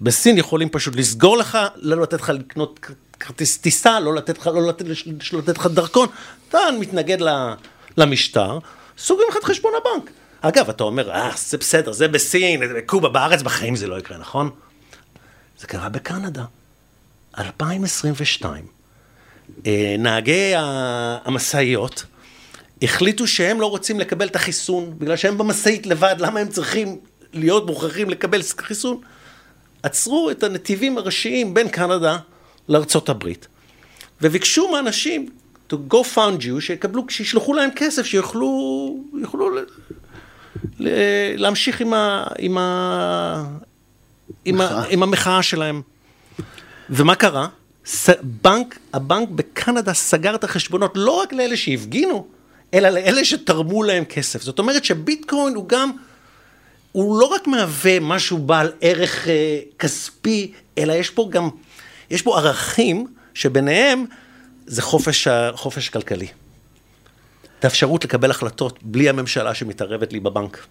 בסין 0.00 0.38
יכולים 0.38 0.68
פשוט 0.68 0.96
לסגור 0.96 1.36
לך, 1.36 1.58
לא 1.76 2.02
לתת 2.02 2.20
לך 2.20 2.28
לקנות 2.28 2.80
כרטיס 3.20 3.58
טיסה, 3.58 4.00
לא 4.00 4.14
לתת 4.14 4.38
לך, 4.38 4.46
לא 4.46 4.68
לתת, 4.68 4.84
לא 5.32 5.38
לתת 5.38 5.58
לך 5.58 5.66
דרכון. 5.66 6.08
אתה 6.48 6.58
מתנגד 6.80 7.18
למשטר, 7.96 8.58
סוגרים 8.98 9.28
לך 9.30 9.36
את 9.36 9.44
חשבון 9.44 9.72
הבנק. 9.80 10.10
אגב, 10.48 10.68
אתה 10.68 10.84
אומר, 10.84 11.10
אה, 11.10 11.30
זה 11.36 11.58
בסדר, 11.58 11.92
זה 11.92 12.08
בסין, 12.08 12.60
בקובה, 12.76 13.08
בארץ, 13.08 13.42
בחיים 13.42 13.76
זה 13.76 13.86
לא 13.86 13.98
יקרה, 13.98 14.18
נכון? 14.18 14.50
זה 15.60 15.66
קרה 15.66 15.88
בקנדה, 15.88 16.44
2022. 17.38 18.66
אה, 19.66 19.96
נהגי 19.98 20.52
המשאיות 21.24 22.04
החליטו 22.82 23.26
שהם 23.26 23.60
לא 23.60 23.66
רוצים 23.70 24.00
לקבל 24.00 24.26
את 24.26 24.36
החיסון, 24.36 24.98
בגלל 24.98 25.16
שהם 25.16 25.38
במשאית 25.38 25.86
לבד, 25.86 26.16
למה 26.18 26.40
הם 26.40 26.48
צריכים 26.48 26.98
להיות 27.32 27.66
מוכרחים 27.66 28.10
לקבל 28.10 28.42
חיסון? 28.58 29.00
עצרו 29.82 30.30
את 30.30 30.42
הנתיבים 30.42 30.98
הראשיים 30.98 31.54
בין 31.54 31.68
קנדה 31.68 32.18
לארצות 32.68 33.08
הברית, 33.08 33.48
וביקשו 34.22 34.72
מאנשים 34.72 35.28
to 35.72 35.74
go 35.90 35.96
found 36.14 36.40
you, 36.40 36.60
שיקבלו, 36.60 37.04
שישלחו 37.08 37.54
להם 37.54 37.70
כסף, 37.76 38.06
שיוכלו 38.06 38.48
יוכלו 39.20 39.50
להמשיך 41.36 41.80
עם, 41.80 41.94
ה, 41.94 42.24
עם, 42.38 42.58
ה, 42.58 43.44
עם, 44.44 44.60
ה, 44.60 44.84
עם 44.90 45.02
המחאה 45.02 45.42
שלהם. 45.42 45.82
ומה 46.90 47.14
קרה? 47.14 47.48
בנק, 48.22 48.78
הבנק 48.92 49.28
בקנדה 49.28 49.94
סגר 49.94 50.34
את 50.34 50.44
החשבונות 50.44 50.92
לא 50.94 51.10
רק 51.10 51.32
לאלה 51.32 51.56
שהפגינו, 51.56 52.26
אלא 52.74 52.88
לאלה 52.88 53.24
שתרמו 53.24 53.82
להם 53.82 54.04
כסף. 54.04 54.42
זאת 54.42 54.58
אומרת 54.58 54.84
שביטקוין 54.84 55.54
הוא 55.54 55.68
גם, 55.68 55.90
הוא 56.92 57.20
לא 57.20 57.26
רק 57.26 57.46
מהווה 57.46 58.00
משהו 58.00 58.38
בעל 58.38 58.72
ערך 58.80 59.28
אה, 59.28 59.58
כספי, 59.78 60.52
אלא 60.78 60.92
יש 60.92 61.10
פה 61.10 61.28
גם, 61.30 61.48
יש 62.10 62.22
פה 62.22 62.38
ערכים 62.38 63.06
שביניהם 63.34 64.04
זה 64.66 64.82
חופש, 64.82 65.28
חופש 65.54 65.88
כלכלי. 65.88 66.28
את 67.64 67.66
האפשרות 67.66 68.04
לקבל 68.04 68.30
החלטות 68.30 68.78
בלי 68.82 69.08
הממשלה 69.08 69.54
שמתערבת 69.54 70.12
לי 70.12 70.20
בבנק. 70.20 70.66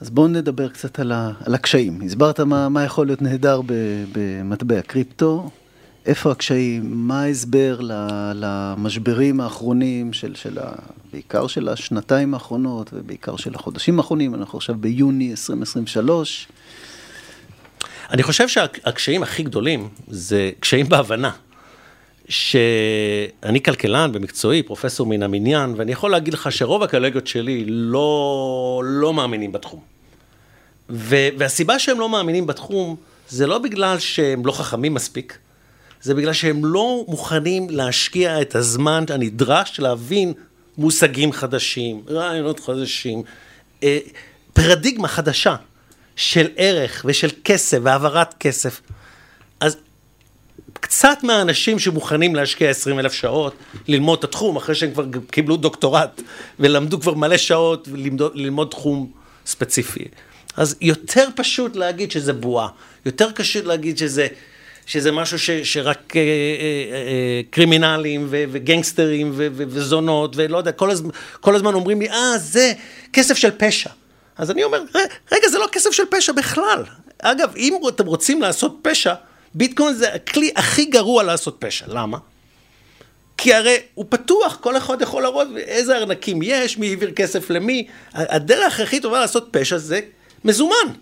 אז 0.00 0.10
בואו 0.10 0.28
נדבר 0.28 0.68
קצת 0.68 0.98
על, 0.98 1.12
ה, 1.12 1.30
על 1.44 1.54
הקשיים. 1.54 2.00
הסברת 2.06 2.40
מה, 2.40 2.68
מה 2.68 2.84
יכול 2.84 3.06
להיות 3.06 3.22
נהדר 3.22 3.60
במטבע 4.12 4.82
קריפטו, 4.82 5.50
איפה 6.06 6.32
הקשיים, 6.32 6.82
מה 6.94 7.22
ההסבר 7.22 7.80
למשברים 8.34 9.40
האחרונים, 9.40 10.12
של, 10.12 10.34
של 10.34 10.58
ה, 10.58 10.72
בעיקר 11.12 11.46
של 11.46 11.68
השנתיים 11.68 12.34
האחרונות 12.34 12.90
ובעיקר 12.92 13.36
של 13.36 13.54
החודשים 13.54 13.98
האחרונים, 13.98 14.34
אנחנו 14.34 14.58
עכשיו 14.58 14.76
ביוני 14.80 15.30
2023. 15.30 16.48
אני 18.10 18.22
חושב 18.22 18.48
שהקשיים 18.48 19.22
הכי 19.22 19.42
גדולים 19.42 19.88
זה 20.08 20.50
קשיים 20.60 20.88
בהבנה. 20.88 21.30
שאני 22.28 23.62
כלכלן 23.62 24.12
במקצועי, 24.12 24.62
פרופסור 24.62 25.06
מן 25.06 25.22
המניין, 25.22 25.74
ואני 25.76 25.92
יכול 25.92 26.10
להגיד 26.10 26.34
לך 26.34 26.52
שרוב 26.52 26.82
הקולגות 26.82 27.26
שלי 27.26 27.64
לא, 27.66 28.82
לא 28.84 29.14
מאמינים 29.14 29.52
בתחום. 29.52 29.80
ו, 30.90 31.16
והסיבה 31.38 31.78
שהם 31.78 32.00
לא 32.00 32.08
מאמינים 32.08 32.46
בתחום, 32.46 32.96
זה 33.28 33.46
לא 33.46 33.58
בגלל 33.58 33.98
שהם 33.98 34.46
לא 34.46 34.52
חכמים 34.52 34.94
מספיק, 34.94 35.38
זה 36.02 36.14
בגלל 36.14 36.32
שהם 36.32 36.64
לא 36.64 37.04
מוכנים 37.08 37.70
להשקיע 37.70 38.40
את 38.42 38.54
הזמן 38.54 39.04
הנדרש 39.08 39.80
להבין 39.80 40.32
מושגים 40.78 41.32
חדשים, 41.32 42.02
רעיונות 42.08 42.60
חדשים, 42.60 43.22
אה, 43.82 43.98
פרדיגמה 44.52 45.08
חדשה 45.08 45.56
של 46.16 46.46
ערך 46.56 47.02
ושל 47.08 47.28
כסף 47.44 47.78
והעברת 47.82 48.34
כסף. 48.34 48.80
אז 49.60 49.76
קצת 50.82 51.18
מהאנשים 51.22 51.78
שמוכנים 51.78 52.34
להשקיע 52.34 52.70
20 52.70 52.98
אלף 52.98 53.12
שעות, 53.12 53.54
ללמוד 53.88 54.18
את 54.18 54.24
התחום, 54.24 54.56
אחרי 54.56 54.74
שהם 54.74 54.92
כבר 54.92 55.04
קיבלו 55.30 55.56
דוקטורט, 55.56 56.22
ולמדו 56.60 57.00
כבר 57.00 57.14
מלא 57.14 57.36
שעות, 57.36 57.88
ללמוד 58.34 58.68
תחום 58.70 59.10
ספציפי. 59.46 60.04
אז 60.56 60.76
יותר 60.80 61.28
פשוט 61.36 61.76
להגיד 61.76 62.10
שזה 62.10 62.32
בועה, 62.32 62.68
יותר 63.06 63.32
קשה 63.32 63.62
להגיד 63.62 63.98
שזה, 63.98 64.26
שזה 64.86 65.12
משהו 65.12 65.38
ש, 65.38 65.50
שרק 65.50 66.16
אה, 66.16 66.20
אה, 66.20 66.26
אה, 66.94 67.40
קרימינלים 67.50 68.26
ו, 68.30 68.44
וגנגסטרים 68.52 69.32
ו, 69.34 69.48
ו, 69.52 69.64
וזונות, 69.68 70.32
ולא 70.36 70.58
יודע, 70.58 70.72
כל 70.72 70.90
הזמן, 70.90 71.10
כל 71.40 71.54
הזמן 71.54 71.74
אומרים 71.74 72.00
לי, 72.00 72.10
אה, 72.10 72.38
זה 72.38 72.72
כסף 73.12 73.36
של 73.36 73.50
פשע. 73.50 73.90
אז 74.38 74.50
אני 74.50 74.64
אומר, 74.64 74.82
רגע, 75.32 75.48
זה 75.48 75.58
לא 75.58 75.66
כסף 75.72 75.90
של 75.90 76.04
פשע 76.10 76.32
בכלל. 76.32 76.84
אגב, 77.22 77.52
אם 77.56 77.74
אתם 77.88 78.06
רוצים 78.06 78.42
לעשות 78.42 78.78
פשע, 78.82 79.14
ביטקוין 79.54 79.94
זה 79.94 80.14
הכלי 80.14 80.50
הכי 80.56 80.84
גרוע 80.84 81.22
לעשות 81.22 81.56
פשע. 81.58 81.84
למה? 81.88 82.18
כי 83.36 83.54
הרי 83.54 83.76
הוא 83.94 84.06
פתוח, 84.08 84.58
כל 84.60 84.76
אחד 84.76 85.00
יכול 85.00 85.22
להראות 85.22 85.48
איזה 85.56 85.96
ארנקים 85.96 86.40
יש, 86.42 86.78
מי 86.78 86.88
העביר 86.88 87.10
כסף 87.10 87.50
למי. 87.50 87.86
הדרך 88.14 88.80
הכי 88.80 89.00
טובה 89.00 89.20
לעשות 89.20 89.48
פשע 89.50 89.78
זה 89.78 90.00
מזומן. 90.44 90.92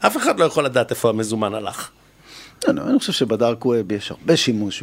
אף 0.00 0.16
אחד 0.16 0.40
לא 0.40 0.44
יכול 0.44 0.64
לדעת 0.64 0.90
איפה 0.90 1.08
המזומן 1.08 1.54
הלך. 1.54 1.90
לא, 2.68 2.74
לא, 2.74 2.82
אני 2.82 2.98
חושב 2.98 3.12
שבדארק 3.12 3.66
ווב 3.66 3.92
יש 3.92 4.10
הרבה 4.10 4.36
שימוש 4.36 4.82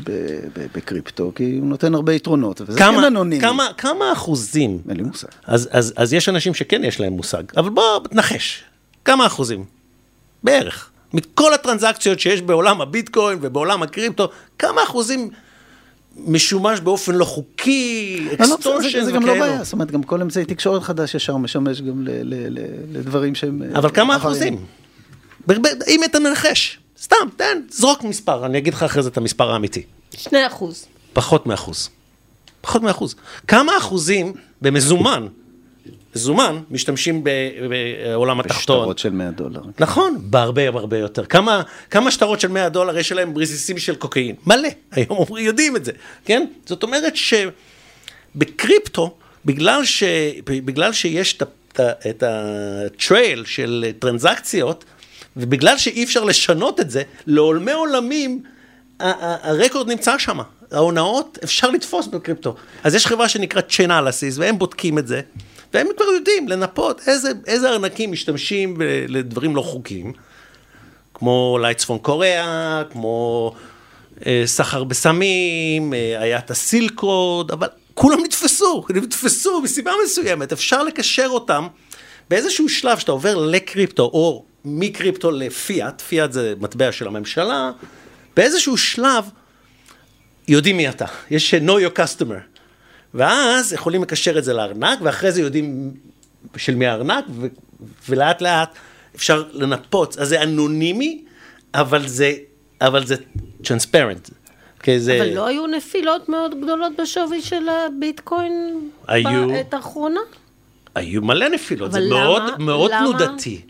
בקריפטו, 0.75 1.31
כי 1.36 1.57
הוא 1.57 1.67
נותן 1.67 1.95
הרבה 1.95 2.13
יתרונות, 2.13 2.62
וזה 2.62 2.79
כן 2.79 3.03
אנונימי. 3.03 3.41
כמה, 3.41 3.67
כמה 3.77 4.13
אחוזים? 4.13 4.81
אין 4.89 4.97
לי 4.97 5.03
מושג. 5.03 5.27
אז, 5.45 5.69
אז, 5.71 5.93
אז 5.95 6.13
יש 6.13 6.29
אנשים 6.29 6.53
שכן 6.53 6.83
יש 6.83 6.99
להם 6.99 7.13
מושג, 7.13 7.43
אבל 7.57 7.69
בוא 7.69 7.99
נחש, 8.12 8.63
כמה 9.05 9.25
אחוזים? 9.25 9.65
בערך. 10.43 10.89
מכל 11.13 11.53
הטרנזקציות 11.53 12.19
שיש 12.19 12.41
בעולם 12.41 12.81
הביטקוין 12.81 13.39
ובעולם 13.41 13.83
הקריפטו, 13.83 14.29
כמה 14.59 14.83
אחוזים 14.83 15.29
משומש 16.17 16.79
באופן 16.79 17.15
לא 17.15 17.25
חוקי, 17.25 18.27
extortion 18.33 18.88
וכאלו. 18.87 19.05
זה 19.05 19.11
גם 19.11 19.25
לא 19.25 19.39
בעיה, 19.39 19.63
זאת 19.63 19.73
אומרת, 19.73 19.91
גם 19.91 20.03
כל 20.03 20.21
אמצעי 20.21 20.45
תקשורת 20.45 20.83
חדש 20.83 21.15
ישר 21.15 21.37
משמש 21.37 21.81
גם 21.81 22.07
לדברים 22.91 23.35
שהם... 23.35 23.61
אבל 23.75 23.89
כמה 23.89 24.15
אחוזים? 24.17 24.65
אם 25.87 26.03
אתה 26.03 26.19
מנחש, 26.19 26.79
סתם, 27.01 27.15
תן, 27.35 27.61
זרוק 27.71 28.03
מספר, 28.03 28.45
אני 28.45 28.57
אגיד 28.57 28.73
לך 28.73 28.83
אחרי 28.83 29.03
זה 29.03 29.09
את 29.09 29.17
המספר 29.17 29.51
האמיתי. 29.51 29.83
שני 30.17 30.47
אחוז. 30.47 30.85
פחות 31.13 31.45
מאחוז. 31.45 31.89
פחות 32.61 32.81
מאחוז. 32.81 33.15
כמה 33.47 33.77
אחוזים 33.77 34.33
במזומן 34.61 35.27
מזומן, 36.15 36.59
משתמשים 36.71 37.23
בעולם 37.23 38.39
התחתון. 38.39 38.79
בשטרות 38.79 38.99
של 38.99 39.09
100 39.09 39.31
דולר. 39.31 39.61
נכון, 39.79 40.17
בהרבה 40.19 40.67
הרבה 40.67 40.97
יותר. 40.97 41.25
כמה, 41.25 41.61
כמה 41.89 42.11
שטרות 42.11 42.39
של 42.39 42.47
100 42.47 42.69
דולר 42.69 42.97
יש 42.97 43.11
להם 43.11 43.37
רסיסים 43.37 43.77
של 43.77 43.95
קוקאין? 43.95 44.35
מלא, 44.47 44.69
היום 44.91 45.25
יודעים 45.37 45.75
את 45.75 45.85
זה, 45.85 45.91
כן? 46.25 46.45
זאת 46.65 46.83
אומרת 46.83 47.13
שבקריפטו, 48.35 49.15
בגלל, 49.45 49.85
ש, 49.85 50.03
בגלל 50.45 50.93
שיש 50.93 51.37
את 51.79 52.23
הטרייל 52.23 53.45
של 53.45 53.91
טרנזקציות, 53.99 54.85
ובגלל 55.37 55.77
שאי 55.77 56.03
אפשר 56.03 56.23
לשנות 56.23 56.79
את 56.79 56.89
זה, 56.89 57.03
לעולמי 57.27 57.71
עולמים, 57.71 58.43
הרקורד 58.99 59.87
נמצא 59.87 60.17
שם. 60.17 60.39
ההונאות 60.71 61.39
אפשר 61.43 61.69
לתפוס 61.69 62.07
בקריפטו. 62.07 62.55
אז 62.83 62.95
יש 62.95 63.07
חברה 63.07 63.29
שנקראת 63.29 63.69
צ'נאלסיס, 63.69 64.37
והם 64.37 64.59
בודקים 64.59 64.97
את 64.97 65.07
זה. 65.07 65.21
והם 65.73 65.88
כבר 65.97 66.06
יודעים 66.06 66.47
לנפות 66.47 67.01
איזה, 67.08 67.32
איזה 67.47 67.69
ארנקים 67.69 68.12
משתמשים 68.12 68.77
לדברים 69.08 69.56
לא 69.56 69.62
חוקיים, 69.62 70.13
כמו 71.13 71.49
אולי 71.53 71.73
צפון 71.73 71.97
קוריאה, 71.97 72.84
כמו 72.91 73.53
אה, 74.25 74.43
סחר 74.45 74.84
בסמים, 74.84 75.93
אה, 75.93 76.19
היה 76.19 76.38
את 76.38 76.51
הסילקוד, 76.51 77.51
אבל 77.51 77.67
כולם 77.93 78.23
נתפסו, 78.23 78.86
נתפסו 78.89 79.62
מסיבה 79.62 79.91
מסוימת, 80.06 80.51
אפשר 80.51 80.84
לקשר 80.84 81.27
אותם 81.30 81.67
באיזשהו 82.30 82.69
שלב 82.69 82.97
שאתה 82.99 83.12
עובר 83.12 83.36
לקריפטו, 83.36 84.03
או 84.03 84.45
מקריפטו 84.65 85.32
לפיאט, 85.32 86.01
פיאט 86.01 86.32
זה 86.32 86.53
מטבע 86.60 86.91
של 86.91 87.08
הממשלה, 87.08 87.71
באיזשהו 88.36 88.77
שלב 88.77 89.30
יודעים 90.47 90.77
מי 90.77 90.89
אתה, 90.89 91.06
יש 91.32 91.53
know 91.53 91.95
your 91.95 91.99
customer. 91.99 92.56
ואז 93.13 93.73
יכולים 93.73 94.03
לקשר 94.03 94.37
את 94.37 94.43
זה 94.43 94.53
לארנק, 94.53 94.99
ואחרי 95.01 95.31
זה 95.31 95.41
יודעים 95.41 95.91
של 96.57 96.75
מי 96.75 96.87
הארנק, 96.87 97.25
ו- 97.29 97.47
ולאט 98.09 98.41
לאט 98.41 98.69
אפשר 99.15 99.43
לנפוץ, 99.53 100.17
אז 100.17 100.27
זה 100.29 100.43
אנונימי, 100.43 101.23
אבל 101.73 102.07
זה, 102.07 102.33
אבל 102.81 103.05
זה 103.05 103.15
טרנספרנט. 103.63 104.29
זה... 104.97 105.17
אבל 105.17 105.35
לא 105.35 105.47
היו 105.47 105.67
נפילות 105.67 106.29
מאוד 106.29 106.61
גדולות 106.61 106.91
בשווי 107.01 107.41
של 107.41 107.69
הביטקוין 107.69 108.79
היו... 109.07 109.47
בעת 109.47 109.73
האחרונה? 109.73 110.19
היו 110.95 111.21
מלא 111.21 111.49
נפילות, 111.49 111.91
זה 111.91 111.99
למה? 111.99 112.19
מאוד, 112.19 112.43
מאוד 112.59 112.91
למה? 112.91 112.99
תנודתי. 112.99 113.61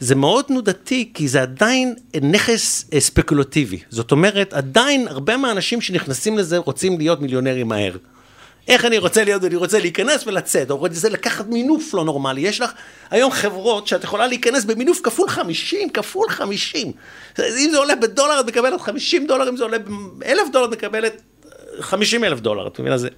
זה 0.00 0.14
מאוד 0.14 0.44
תנודתי, 0.44 1.10
כי 1.14 1.28
זה 1.28 1.42
עדיין 1.42 1.94
נכס 2.22 2.84
אה, 2.92 3.00
ספקולטיבי. 3.00 3.78
זאת 3.90 4.12
אומרת, 4.12 4.52
עדיין 4.52 5.08
הרבה 5.08 5.36
מהאנשים 5.36 5.80
שנכנסים 5.80 6.38
לזה 6.38 6.58
רוצים 6.58 6.98
להיות 6.98 7.20
מיליונרים 7.20 7.68
מהר. 7.68 7.96
איך 8.70 8.84
אני 8.84 8.98
רוצה 8.98 9.24
להיות, 9.24 9.44
אני 9.44 9.56
רוצה 9.56 9.78
להיכנס 9.78 10.26
ולצאת, 10.26 10.70
או 10.70 10.76
רוצה 10.76 11.08
לקחת 11.08 11.46
מינוף 11.46 11.94
לא 11.94 12.04
נורמלי. 12.04 12.40
יש 12.40 12.60
לך 12.60 12.72
היום 13.10 13.32
חברות 13.32 13.86
שאת 13.86 14.04
יכולה 14.04 14.26
להיכנס 14.26 14.64
במינוף 14.64 15.00
כפול 15.02 15.28
50, 15.28 15.90
כפול 15.90 16.28
50. 16.28 16.92
אם 17.38 17.68
זה 17.70 17.78
עולה 17.78 17.96
בדולר, 17.96 18.40
את 18.40 18.46
מקבלת 18.46 18.80
50 18.80 19.26
דולר, 19.26 19.48
אם 19.48 19.56
זה 19.56 19.64
עולה 19.64 19.78
באלף 20.12 20.48
דולר, 20.52 20.64
את 20.64 20.70
מקבלת 20.70 21.22
50 21.80 22.24
אלף 22.24 22.40
דולר. 22.40 22.66
את 22.66 22.80
מבינה? 22.80 22.98
זה 22.98 23.08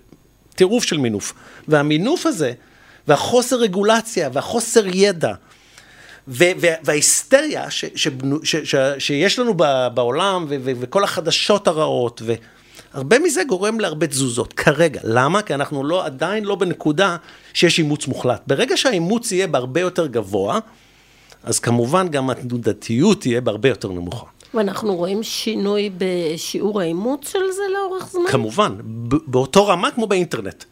טירוף 0.54 0.84
של 0.84 0.98
מינוף. 0.98 1.32
והמינוף 1.68 2.26
הזה, 2.26 2.52
והחוסר 3.08 3.56
רגולציה, 3.56 4.28
והחוסר 4.32 4.86
ידע, 4.86 5.32
וההיסטריה 6.28 7.64
שיש 8.98 9.38
לנו 9.38 9.54
בעולם, 9.94 10.46
ו, 10.48 10.56
ו, 10.64 10.72
וכל 10.80 11.04
החדשות 11.04 11.68
הרעות, 11.68 12.22
והרבה 12.94 13.18
מזה 13.18 13.44
גורם 13.44 13.80
להרבה 13.80 14.06
תזוזות, 14.06 14.52
כרגע. 14.52 15.00
למה? 15.04 15.42
כי 15.42 15.54
אנחנו 15.54 15.84
לא, 15.84 16.06
עדיין 16.06 16.44
לא 16.44 16.54
בנקודה 16.54 17.16
שיש 17.54 17.78
אימוץ 17.78 18.06
מוחלט. 18.06 18.42
ברגע 18.46 18.76
שהאימוץ 18.76 19.32
יהיה 19.32 19.46
בהרבה 19.46 19.80
יותר 19.80 20.06
גבוה, 20.06 20.58
אז 21.42 21.58
כמובן 21.58 22.08
גם 22.08 22.30
התנודתיות 22.30 23.20
תהיה 23.20 23.40
בהרבה 23.40 23.68
יותר 23.68 23.88
נמוכה. 23.88 24.26
ואנחנו 24.54 24.94
רואים 24.94 25.22
שינוי 25.22 25.90
בשיעור 25.98 26.80
האימוץ 26.80 27.28
של 27.28 27.38
זה 27.56 27.62
לאורך 27.74 28.08
זמן? 28.08 28.22
כמובן, 28.30 28.72
באותו 29.26 29.66
רמה 29.66 29.90
כמו 29.90 30.06
באינטרנט. 30.06 30.64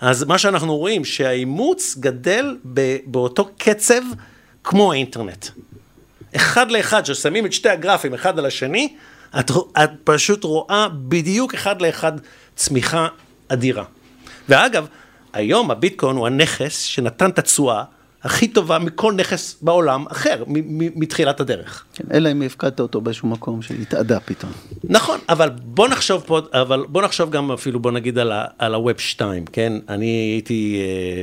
אז 0.00 0.24
מה 0.24 0.38
שאנחנו 0.38 0.76
רואים, 0.76 1.04
שהאימוץ 1.04 1.96
גדל 2.00 2.56
באותו 3.06 3.48
קצב 3.58 4.02
כמו 4.64 4.92
האינטרנט. 4.92 5.46
אחד 6.36 6.70
לאחד, 6.70 7.06
ששמים 7.06 7.46
את 7.46 7.52
שתי 7.52 7.68
הגרפים 7.68 8.14
אחד 8.14 8.38
על 8.38 8.46
השני, 8.46 8.94
את, 9.40 9.50
את 9.84 9.90
פשוט 10.04 10.44
רואה 10.44 10.88
בדיוק 10.92 11.54
אחד 11.54 11.82
לאחד 11.82 12.12
צמיחה 12.56 13.08
אדירה. 13.48 13.84
ואגב, 14.48 14.86
היום 15.32 15.70
הביטקוין 15.70 16.16
הוא 16.16 16.26
הנכס 16.26 16.82
שנתן 16.82 17.30
את 17.30 17.38
התשואה 17.38 17.84
הכי 18.22 18.48
טובה 18.48 18.78
מכל 18.78 19.12
נכס 19.12 19.56
בעולם 19.62 20.04
אחר, 20.10 20.44
מתחילת 20.76 21.40
הדרך. 21.40 21.84
כן, 21.94 22.04
אלא 22.12 22.32
אם 22.32 22.42
הפקדת 22.42 22.80
אותו 22.80 23.00
באיזשהו 23.00 23.28
מקום 23.28 23.62
שהתאדה 23.62 24.20
פתאום. 24.20 24.52
נכון, 24.84 25.18
אבל 25.28 25.48
בוא 25.48 25.88
נחשוב 25.88 26.22
פה, 26.26 26.40
אבל 26.52 26.84
בוא 26.88 27.02
נחשוב 27.02 27.30
גם 27.30 27.52
אפילו, 27.52 27.80
בוא 27.80 27.90
נגיד 27.90 28.18
על, 28.18 28.32
על 28.58 28.74
הווב 28.74 28.98
2, 28.98 29.44
כן? 29.52 29.72
אני 29.88 30.06
הייתי 30.06 30.80
אה, 30.80 31.22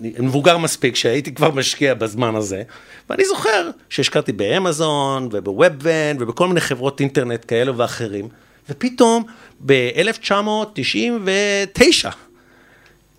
אני 0.00 0.12
מבוגר 0.18 0.58
מספיק 0.58 0.96
שהייתי 0.96 1.34
כבר 1.34 1.50
משקיע 1.50 1.94
בזמן 1.94 2.34
הזה, 2.34 2.62
ואני 3.10 3.24
זוכר 3.24 3.70
שהשקעתי 3.88 4.32
באמזון 4.32 5.28
ובוובן 5.32 6.16
ובכל 6.20 6.48
מיני 6.48 6.60
חברות 6.60 7.00
אינטרנט 7.00 7.44
כאלו 7.48 7.76
ואחרים, 7.76 8.28
ופתאום 8.70 9.24
ב-1999 9.66 12.08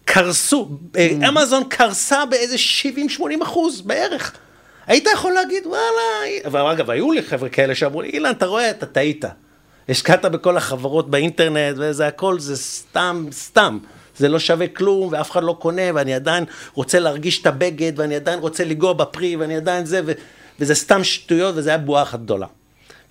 קרסו. 0.06 0.69
אמזון 1.30 1.63
קרסה 1.69 2.25
באיזה 2.25 2.56
70-80 3.19 3.21
אחוז 3.43 3.82
בערך. 3.82 4.32
היית 4.88 5.08
יכול 5.13 5.34
להגיד, 5.34 5.65
וואלה, 5.65 5.91
ואגב, 6.51 6.89
היו 6.89 7.12
לי 7.12 7.21
חבר'ה 7.21 7.49
כאלה 7.49 7.75
שאמרו 7.75 8.01
לי, 8.01 8.10
אילן, 8.10 8.32
אתה 8.32 8.45
רואה, 8.45 8.69
אתה 8.69 8.86
טעית. 8.86 9.25
השקעת 9.89 10.25
בכל 10.25 10.58
החברות 10.58 11.10
באינטרנט, 11.10 11.75
וזה 11.78 12.08
הכל, 12.08 12.39
זה 12.39 12.58
סתם, 12.58 13.25
סתם. 13.32 13.78
זה 14.17 14.30
לא 14.30 14.39
שווה 14.39 14.67
כלום, 14.67 15.10
ואף 15.12 15.32
אחד 15.32 15.43
לא 15.43 15.56
קונה, 15.60 15.82
ואני 15.95 16.13
עדיין 16.13 16.43
רוצה 16.73 16.99
להרגיש 16.99 17.41
את 17.41 17.47
הבגד, 17.47 17.99
ואני 17.99 18.15
עדיין 18.15 18.39
רוצה 18.39 18.63
לנגוע 18.63 18.93
בפרי, 18.93 19.36
ואני 19.36 19.56
עדיין 19.56 19.86
זה, 19.86 20.01
ו... 20.06 20.12
וזה 20.60 20.75
סתם 20.75 21.04
שטויות, 21.04 21.56
וזה 21.58 21.69
היה 21.69 21.78
בועה 21.78 22.04
אחת 22.04 22.19
גדולה. 22.19 22.47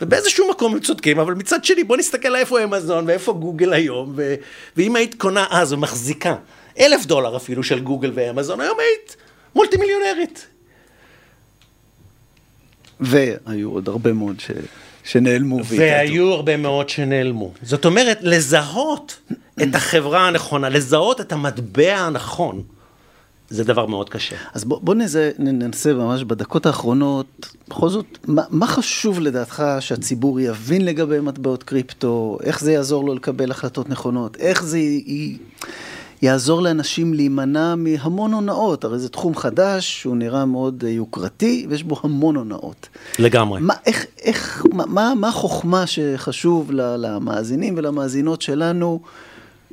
ובאיזשהו 0.01 0.51
מקום 0.51 0.73
הם 0.73 0.81
צודקים, 0.81 1.19
אבל 1.19 1.35
מצד 1.35 1.65
שני, 1.65 1.85
בוא 1.85 1.97
נסתכל 1.97 2.37
איפה 2.37 2.65
אמזון 2.65 3.05
ואיפה 3.07 3.33
גוגל 3.33 3.73
היום, 3.73 4.13
ו... 4.17 4.35
ואם 4.77 4.97
היית 4.97 5.15
קונה 5.15 5.47
אז 5.51 5.73
ומחזיקה 5.73 6.37
אלף 6.79 7.07
דולר 7.07 7.37
אפילו 7.37 7.63
של 7.63 7.81
גוגל 7.81 8.13
ואמזון, 8.15 8.61
היום 8.61 8.79
היית 8.79 9.17
מולטי 9.55 9.77
מיליונרית. 9.77 10.47
והיו 13.01 13.71
עוד 13.71 13.89
הרבה 13.89 14.13
מאוד 14.13 14.41
ש... 14.41 14.51
שנעלמו. 15.05 15.61
והיו 15.65 16.33
הרבה 16.33 16.57
מאוד 16.57 16.89
שנעלמו. 16.89 17.53
זאת 17.63 17.85
אומרת, 17.85 18.19
לזהות 18.23 19.21
את 19.63 19.75
החברה 19.75 20.29
הנכונה, 20.29 20.69
לזהות 20.69 21.21
את 21.21 21.33
המטבע 21.33 21.97
הנכון, 21.97 22.63
זה 23.51 23.65
דבר 23.65 23.87
מאוד 23.87 24.11
קשה. 24.11 24.37
אז 24.55 24.65
בוא, 24.65 24.79
בוא 24.83 24.95
נזה, 24.95 25.31
ננסה 25.39 25.93
ממש 25.95 26.25
בדקות 26.25 26.67
האחרונות, 26.67 27.55
בכל 27.69 27.89
זאת, 27.89 28.19
מה, 28.27 28.43
מה 28.51 28.67
חשוב 28.67 29.21
לדעתך 29.21 29.63
שהציבור 29.81 30.41
יבין 30.41 30.85
לגבי 30.85 31.21
מטבעות 31.21 31.63
קריפטו, 31.63 32.39
איך 32.43 32.61
זה 32.61 32.73
יעזור 32.73 33.05
לו 33.05 33.15
לקבל 33.15 33.51
החלטות 33.51 33.89
נכונות, 33.89 34.37
איך 34.37 34.65
זה 34.65 34.79
י, 34.79 35.37
יעזור 36.23 36.63
לאנשים 36.63 37.15
להימנע 37.15 37.75
מהמון 37.75 38.33
הונאות, 38.33 38.85
הרי 38.85 38.99
זה 38.99 39.09
תחום 39.09 39.37
חדש, 39.37 40.01
שהוא 40.01 40.17
נראה 40.17 40.45
מאוד 40.45 40.85
יוקרתי, 40.87 41.67
ויש 41.69 41.83
בו 41.83 42.01
המון 42.03 42.37
הונאות. 42.37 42.89
לגמרי. 43.19 43.61
מה, 43.61 43.75
איך, 43.87 44.07
איך, 44.23 44.67
מה, 44.73 45.15
מה 45.15 45.29
החוכמה 45.29 45.87
שחשוב 45.87 46.71
למאזינים 46.73 47.75
ולמאזינות 47.77 48.43
שלנו? 48.43 49.01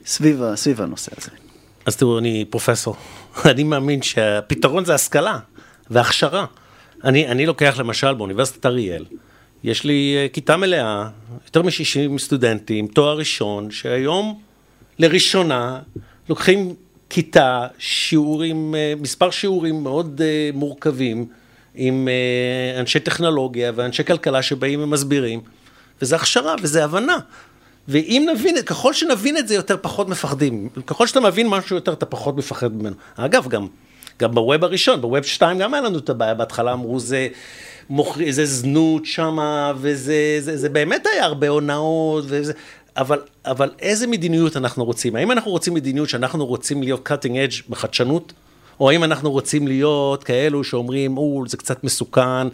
סביב, 0.05 0.41
סביב 0.55 0.81
הנושא 0.81 1.11
הזה. 1.17 1.29
אז 1.85 1.95
תראו, 1.95 2.19
אני 2.19 2.45
פרופסור. 2.49 2.95
אני 3.51 3.63
מאמין 3.63 4.01
שהפתרון 4.01 4.85
זה 4.85 4.95
השכלה 4.95 5.39
והכשרה. 5.89 6.45
אני, 7.03 7.27
אני 7.27 7.45
לוקח 7.45 7.75
למשל 7.79 8.13
באוניברסיטת 8.13 8.65
אריאל, 8.65 9.05
יש 9.63 9.83
לי 9.83 10.15
אה, 10.17 10.27
כיתה 10.33 10.57
מלאה, 10.57 11.09
יותר 11.45 11.61
מ-60 11.61 12.17
סטודנטים, 12.17 12.87
תואר 12.87 13.17
ראשון, 13.17 13.71
שהיום 13.71 14.39
לראשונה 14.99 15.79
לוקחים 16.29 16.75
כיתה, 17.09 17.67
שיעורים, 17.77 18.75
אה, 18.75 18.93
מספר 19.01 19.31
שיעורים 19.31 19.83
מאוד 19.83 20.21
אה, 20.21 20.49
מורכבים, 20.53 21.25
עם 21.75 22.07
אנשי 22.79 22.99
טכנולוגיה 22.99 23.71
ואנשי 23.75 24.03
כלכלה 24.03 24.41
שבאים 24.41 24.83
ומסבירים, 24.83 25.41
וזה 26.01 26.15
הכשרה 26.15 26.55
וזה 26.61 26.83
הבנה. 26.83 27.17
ואם 27.87 28.29
נבין, 28.33 28.61
ככל 28.61 28.93
שנבין 28.93 29.37
את 29.37 29.47
זה 29.47 29.55
יותר, 29.55 29.75
פחות 29.81 30.09
מפחדים. 30.09 30.69
ככל 30.87 31.07
שאתה 31.07 31.19
מבין 31.19 31.47
משהו 31.47 31.75
יותר, 31.75 31.93
אתה 31.93 32.05
פחות 32.05 32.37
מפחד 32.37 32.73
ממנו. 32.73 32.95
אגב, 33.15 33.47
גם, 33.47 33.67
גם 34.19 34.31
בווב 34.31 34.63
הראשון, 34.63 35.01
בווב 35.01 35.23
2 35.23 35.59
גם 35.59 35.73
היה 35.73 35.83
לנו 35.83 35.97
את 35.97 36.09
הבעיה, 36.09 36.33
בהתחלה 36.33 36.73
אמרו 36.73 36.99
זה, 36.99 37.27
מוכר, 37.89 38.21
זה 38.29 38.45
זנות 38.45 39.05
שמה, 39.05 39.73
וזה 39.77 40.37
זה, 40.39 40.57
זה 40.57 40.69
באמת 40.69 41.05
היה 41.13 41.25
הרבה 41.25 41.47
הונאות, 41.47 42.23
וזה, 42.27 42.53
אבל, 42.97 43.19
אבל 43.45 43.71
איזה 43.79 44.07
מדיניות 44.07 44.57
אנחנו 44.57 44.85
רוצים? 44.85 45.15
האם 45.15 45.31
אנחנו 45.31 45.51
רוצים 45.51 45.73
מדיניות 45.73 46.09
שאנחנו 46.09 46.45
רוצים 46.45 46.83
להיות 46.83 47.07
cutting 47.11 47.33
edge 47.33 47.63
בחדשנות? 47.69 48.33
או 48.79 48.89
האם 48.89 49.03
אנחנו 49.03 49.31
רוצים 49.31 49.67
להיות 49.67 50.23
כאלו 50.23 50.63
שאומרים, 50.63 51.17
או, 51.17 51.43
זה 51.47 51.57
קצת 51.57 51.83
מסוכן? 51.83 52.47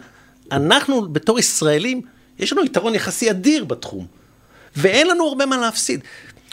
אנחנו, 0.52 1.08
בתור 1.12 1.38
ישראלים, 1.38 2.02
יש 2.38 2.52
לנו 2.52 2.64
יתרון 2.64 2.94
יחסי 2.94 3.30
אדיר 3.30 3.64
בתחום. 3.64 4.06
ואין 4.76 5.06
לנו 5.06 5.28
הרבה 5.28 5.46
מה 5.46 5.56
להפסיד. 5.56 6.00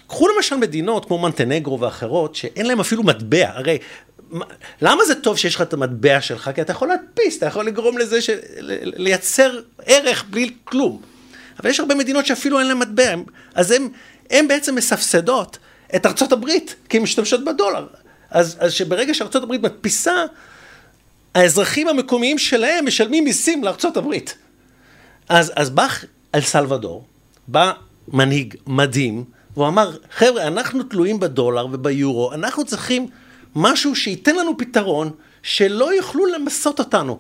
קחו 0.08 0.28
למשל 0.28 0.56
מדינות 0.56 1.06
כמו 1.06 1.20
מנטנגרו 1.20 1.80
ואחרות, 1.80 2.36
שאין 2.36 2.66
להם 2.66 2.80
אפילו 2.80 3.04
מטבע, 3.04 3.50
הרי 3.54 3.78
למה 4.82 5.06
זה 5.06 5.16
טוב 5.16 5.38
שיש 5.38 5.56
לך 5.56 5.62
את 5.62 5.74
המטבע 5.74 6.22
שלך? 6.22 6.50
כי 6.56 6.62
אתה 6.62 6.72
יכול 6.72 6.88
להדפיס, 6.88 7.38
אתה 7.38 7.46
יכול 7.46 7.66
לגרום 7.66 7.98
לזה, 7.98 8.22
ש... 8.22 8.30
לייצר 8.82 9.60
ערך 9.86 10.26
בלי 10.30 10.54
כלום. 10.64 11.02
אבל 11.60 11.70
יש 11.70 11.80
הרבה 11.80 11.96
מדינות 11.96 12.26
שאפילו 12.26 12.60
אין 12.60 12.68
להם 12.68 12.80
מטבע, 12.80 13.16
אז 13.56 13.74
הן 14.30 14.48
בעצם 14.48 14.76
מסבסדות 14.76 15.58
את 15.96 16.06
ארצות 16.06 16.32
הברית, 16.32 16.76
כי 16.90 16.98
הן 16.98 17.04
משתמשות 17.04 17.46
בדולר. 17.46 17.88
אז, 18.32 18.58
אז 18.60 18.74
שברגע 18.74 19.14
שארצות 19.14 19.44
הברית 19.44 19.62
מדפיסה, 19.62 20.26
האזרחים 21.36 21.88
המקומיים 21.88 22.38
שלהם 22.38 22.86
משלמים 22.86 23.24
מיסים 23.24 23.64
לארצות 23.64 23.98
הברית. 23.98 24.38
אז, 25.30 25.52
אז 25.56 25.70
בא 25.70 25.88
אל 26.36 26.42
סלוודור, 26.42 27.06
בא 27.48 27.72
מנהיג 28.08 28.56
מדהים, 28.68 29.24
והוא 29.56 29.68
אמר, 29.68 29.98
חבר'ה, 30.12 30.48
אנחנו 30.48 30.84
תלויים 30.84 31.20
בדולר 31.20 31.66
וביורו, 31.72 32.34
אנחנו 32.34 32.66
צריכים 32.66 33.08
משהו 33.56 33.96
שייתן 33.96 34.36
לנו 34.36 34.58
פתרון, 34.58 35.12
שלא 35.44 35.96
יוכלו 35.96 36.26
למסות 36.26 36.80
אותנו. 36.80 37.20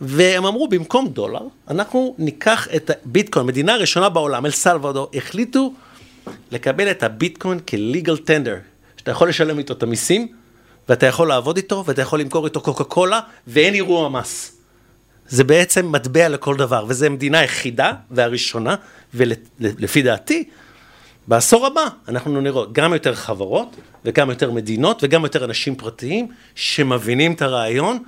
והם 0.00 0.46
אמרו, 0.46 0.68
במקום 0.68 1.08
דולר, 1.08 1.40
אנחנו 1.68 2.14
ניקח 2.18 2.68
את 2.76 2.90
הביטקוין, 2.90 3.46
מדינה 3.46 3.76
ראשונה 3.76 4.08
בעולם, 4.08 4.46
אל 4.46 4.50
סלוודור, 4.50 5.10
החליטו 5.14 5.72
לקבל 6.52 6.90
את 6.90 7.02
הביטקוין 7.02 7.58
כ-legal 7.66 8.16
tender, 8.26 8.58
שאתה 8.96 9.10
יכול 9.10 9.28
לשלם 9.28 9.58
איתו 9.58 9.74
את 9.74 9.82
המיסים, 9.82 10.28
ואתה 10.88 11.06
יכול 11.06 11.28
לעבוד 11.28 11.56
איתו, 11.56 11.84
ואתה 11.86 12.02
יכול 12.02 12.20
למכור 12.20 12.46
איתו 12.46 12.60
קוקה 12.60 12.84
קולה, 12.84 13.20
ואין 13.46 13.74
אירוע 13.74 14.08
מס. 14.08 14.56
זה 15.28 15.44
בעצם 15.44 15.92
מטבע 15.92 16.28
לכל 16.28 16.56
דבר, 16.56 16.84
וזו 16.88 17.06
המדינה 17.06 17.38
היחידה 17.38 17.92
והראשונה, 18.10 18.74
ולפי 19.14 20.02
דעתי, 20.02 20.44
בעשור 21.28 21.66
הבא 21.66 21.84
אנחנו 22.08 22.40
נראה 22.40 22.62
גם 22.72 22.92
יותר 22.92 23.14
חברות, 23.14 23.76
וגם 24.04 24.30
יותר 24.30 24.50
מדינות, 24.50 25.00
וגם 25.04 25.22
יותר 25.22 25.44
אנשים 25.44 25.76
פרטיים 25.76 26.28
שמבינים 26.54 27.32
את 27.32 27.42
הרעיון 27.42 27.98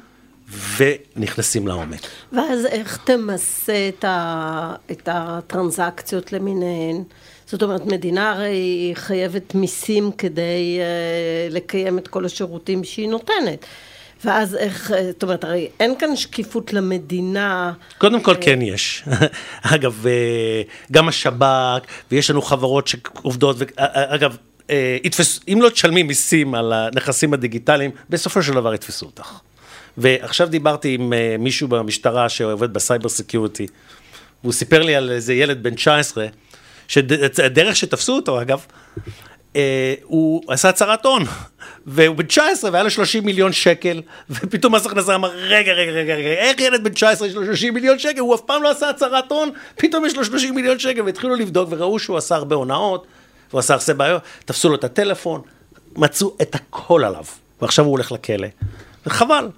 ונכנסים 0.76 1.68
לעומק. 1.68 2.00
ואז 2.32 2.66
איך 2.66 2.98
תמסה 3.04 3.88
את, 3.88 4.04
ה... 4.04 4.74
את 4.90 5.08
הטרנזקציות 5.12 6.32
למיניהן? 6.32 7.02
זאת 7.46 7.62
אומרת, 7.62 7.86
מדינה 7.86 8.32
הרי 8.32 8.92
חייבת 8.94 9.54
מיסים 9.54 10.12
כדי 10.12 10.78
אה, 10.78 11.54
לקיים 11.54 11.98
את 11.98 12.08
כל 12.08 12.24
השירותים 12.24 12.84
שהיא 12.84 13.08
נותנת. 13.08 13.66
ואז 14.24 14.56
איך, 14.56 14.92
אה, 14.92 15.06
זאת 15.12 15.22
אומרת, 15.22 15.44
הרי 15.44 15.68
אין 15.80 15.94
כאן 15.98 16.16
שקיפות 16.16 16.72
למדינה. 16.72 17.72
קודם 17.98 18.22
כל 18.22 18.34
כן 18.40 18.62
יש. 18.62 19.04
אגב, 19.74 20.06
אה, 20.06 20.62
גם 20.92 21.08
השב"כ, 21.08 21.80
ויש 22.10 22.30
לנו 22.30 22.42
חברות 22.42 22.88
שעובדות, 22.88 23.56
אגב, 23.76 24.36
אם 25.48 25.58
לא 25.62 25.68
תשלמי 25.68 26.02
מיסים 26.02 26.54
על 26.54 26.72
הנכסים 26.72 27.32
הדיגיטליים, 27.32 27.90
בסופו 28.10 28.42
של 28.42 28.52
דבר 28.54 28.74
יתפסו 28.74 29.06
אותך. 29.06 29.32
ועכשיו 30.00 30.48
דיברתי 30.48 30.94
עם 30.94 31.12
מישהו 31.38 31.68
במשטרה 31.68 32.28
שעובד 32.28 32.72
ב 32.72 32.78
cyber 32.78 33.08
security, 33.08 33.66
והוא 34.42 34.52
סיפר 34.52 34.82
לי 34.82 34.96
על 34.96 35.10
איזה 35.10 35.34
ילד 35.34 35.62
בן 35.62 35.74
19, 35.74 36.26
שהדרך 36.88 37.76
שתפסו 37.76 38.16
אותו 38.16 38.42
אגב, 38.42 38.64
אה, 39.56 39.94
הוא 40.02 40.42
עשה 40.48 40.68
הצהרת 40.68 41.06
הון, 41.06 41.24
והוא 41.86 42.16
בן 42.16 42.26
19 42.26 42.70
והיה 42.72 42.84
לו 42.84 42.90
30 42.90 43.24
מיליון 43.24 43.52
שקל, 43.52 44.02
ופתאום 44.30 44.74
מס 44.74 44.86
הכנסה 44.86 45.14
אמר, 45.14 45.30
רגע, 45.30 45.72
רגע, 45.72 45.92
רגע, 45.92 46.14
רגע, 46.14 46.28
איך 46.28 46.60
ילד 46.60 46.84
בן 46.84 46.92
19 46.92 47.28
יש 47.28 47.34
לו 47.34 47.44
30 47.44 47.74
מיליון 47.74 47.98
שקל? 47.98 48.20
הוא 48.20 48.34
אף 48.34 48.40
פעם 48.40 48.62
לא 48.62 48.70
עשה 48.70 48.90
הצהרת 48.90 49.32
הון, 49.32 49.50
פתאום 49.76 50.04
יש 50.04 50.16
לו 50.16 50.24
30 50.24 50.54
מיליון 50.54 50.78
שקל, 50.78 51.02
והתחילו 51.02 51.34
לבדוק 51.34 51.68
וראו 51.72 51.98
שהוא 51.98 52.16
עשה 52.16 52.34
הרבה 52.34 52.56
הונאות, 52.56 53.06
הוא 53.50 53.58
עשה 53.58 53.74
הרבה 53.74 53.94
בעיות, 53.94 54.22
תפסו 54.44 54.68
לו 54.68 54.74
את 54.74 54.84
הטלפון, 54.84 55.40
מצאו 55.96 56.36
את 56.42 56.54
הכל 56.54 57.04
עליו, 57.04 57.24
ועכשיו 57.62 57.84
הוא 57.84 57.92
הולך 57.92 58.12
לכלא, 58.12 58.48
וחבל. 59.06 59.48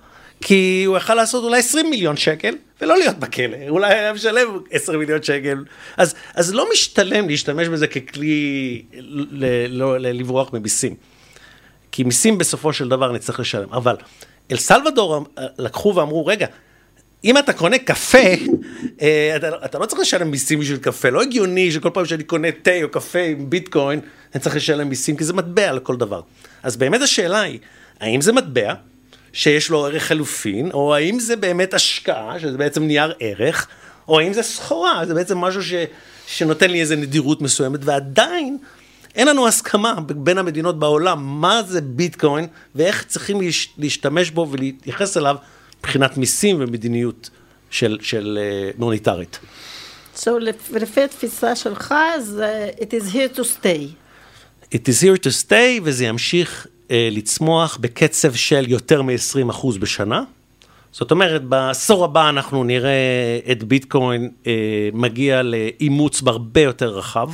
כי 0.42 0.85
הוא 0.87 0.96
יכל 0.96 1.14
לעשות 1.14 1.44
אולי 1.44 1.59
20 1.59 1.90
מיליון 1.90 2.16
שקל 2.16 2.55
ולא 2.81 2.98
להיות 2.98 3.18
בכלא, 3.18 3.57
אולי 3.68 3.94
היה 3.94 4.12
משלם 4.12 4.59
10 4.70 4.98
מיליון 4.98 5.22
שקל. 5.22 5.64
אז, 5.96 6.14
אז 6.35 6.55
לא 6.55 6.68
משתלם 6.72 7.28
להשתמש 7.28 7.68
בזה 7.68 7.87
ככלי 7.87 8.83
ל, 9.31 9.46
לא, 9.68 9.98
ל, 9.98 10.18
לברוח 10.18 10.52
ממיסים. 10.52 10.94
כי 11.92 12.05
מיסים 12.05 12.38
בסופו 12.38 12.72
של 12.72 12.88
דבר 12.88 13.12
נצטרך 13.12 13.40
לשלם. 13.40 13.72
אבל 13.72 13.96
אל 14.52 14.57
סלוודור 14.57 15.26
לקחו 15.59 15.94
ואמרו, 15.94 16.26
רגע, 16.26 16.46
אם 17.24 17.38
אתה 17.38 17.52
קונה 17.52 17.78
קפה, 17.78 18.18
אה, 19.02 19.37
אתה, 19.37 19.48
אתה 19.64 19.78
לא 19.78 19.87
צריך 19.87 20.00
לשלם 20.00 20.31
מיסים 20.31 20.61
בשביל 20.61 20.78
קפה, 20.78 21.11
לא 21.11 21.22
הגיוני 21.22 21.72
שכל 21.72 21.90
פעם 21.94 22.07
שאני 22.07 22.24
קונה 22.24 22.48
תה 22.62 22.83
או 22.83 22.88
קפה 22.88 23.18
עם 23.18 23.50
ביטקוין, 23.50 24.00
אני 24.35 24.40
צריך 24.40 24.57
לשלם 24.57 24.88
מיסים, 24.88 25.16
כי 25.16 25.24
זה 25.24 25.33
מטבע 25.33 25.72
לכל 25.72 25.96
דבר. 25.96 26.20
אז 26.62 26.76
באמת 26.76 27.02
השאלה 27.02 27.40
היא, 27.40 27.59
האם 28.00 28.20
זה 28.20 28.33
מטבע? 28.33 28.74
שיש 29.33 29.71
לו 29.71 29.87
ערך 29.87 30.03
חלופין, 30.03 30.71
או 30.71 30.95
האם 30.95 31.21
זה 31.21 31.37
באמת 31.37 31.75
השקעה, 31.75 32.40
שזה 32.40 32.59
בעצם 32.59 32.83
נייר 32.83 33.12
ערך, 33.21 33.66
או 34.09 34.21
האם 34.21 34.33
זה 34.33 34.42
סחורה, 34.42 35.07
זה 35.07 35.14
בעצם 35.14 35.38
משהו 35.38 35.62
ש, 35.62 35.73
שנותן 36.27 36.71
לי 36.71 36.81
איזה 36.81 36.97
נדירות 36.97 37.42
מסוימת, 37.42 37.81
ועדיין 37.83 38.59
אין 39.14 39.29
לנו 39.29 39.49
הסכמה 39.49 39.95
בין 40.07 40.38
המדינות 40.38 40.79
בעולם 40.79 41.40
מה 41.40 41.62
זה 41.62 41.81
ביטקוין, 41.81 42.47
ואיך 42.75 43.05
צריכים 43.05 43.40
להשתמש 43.79 44.31
בו 44.31 44.49
ולהתייחס 44.51 45.16
אליו 45.16 45.37
מבחינת 45.79 46.16
מיסים 46.16 46.57
ומדיניות 46.61 47.31
של, 47.71 47.99
של 48.01 48.38
uh, 48.38 48.81
מוניטרית. 48.81 49.38
So, 50.16 50.31
ולפי 50.71 51.03
התפיסה 51.03 51.57
שלך, 51.57 51.95
זה 52.18 52.71
it 52.77 52.92
is 53.03 53.14
here 53.14 53.38
to 53.38 53.42
stay. 53.42 53.95
It 54.75 54.88
is 54.88 55.03
here 55.03 55.25
to 55.25 55.49
stay, 55.49 55.81
וזה 55.83 56.05
ימשיך 56.05 56.66
אה, 56.66 56.82
לצמוח 56.90 57.79
בקצב 57.81 58.35
של 58.35 58.64
יותר 58.68 59.03
מ-20% 59.03 59.66
בשנה. 59.81 60.23
זאת 60.92 61.11
אומרת, 61.11 61.45
בעשור 61.45 62.05
הבא 62.05 62.29
אנחנו 62.29 62.64
נראה 62.64 63.38
את 63.53 63.62
ביטקוין 63.62 64.31
אה, 64.47 64.53
מגיע 64.92 65.42
לאימוץ 65.42 66.21
בהרבה 66.21 66.61
יותר 66.61 66.88
רחב, 66.88 67.31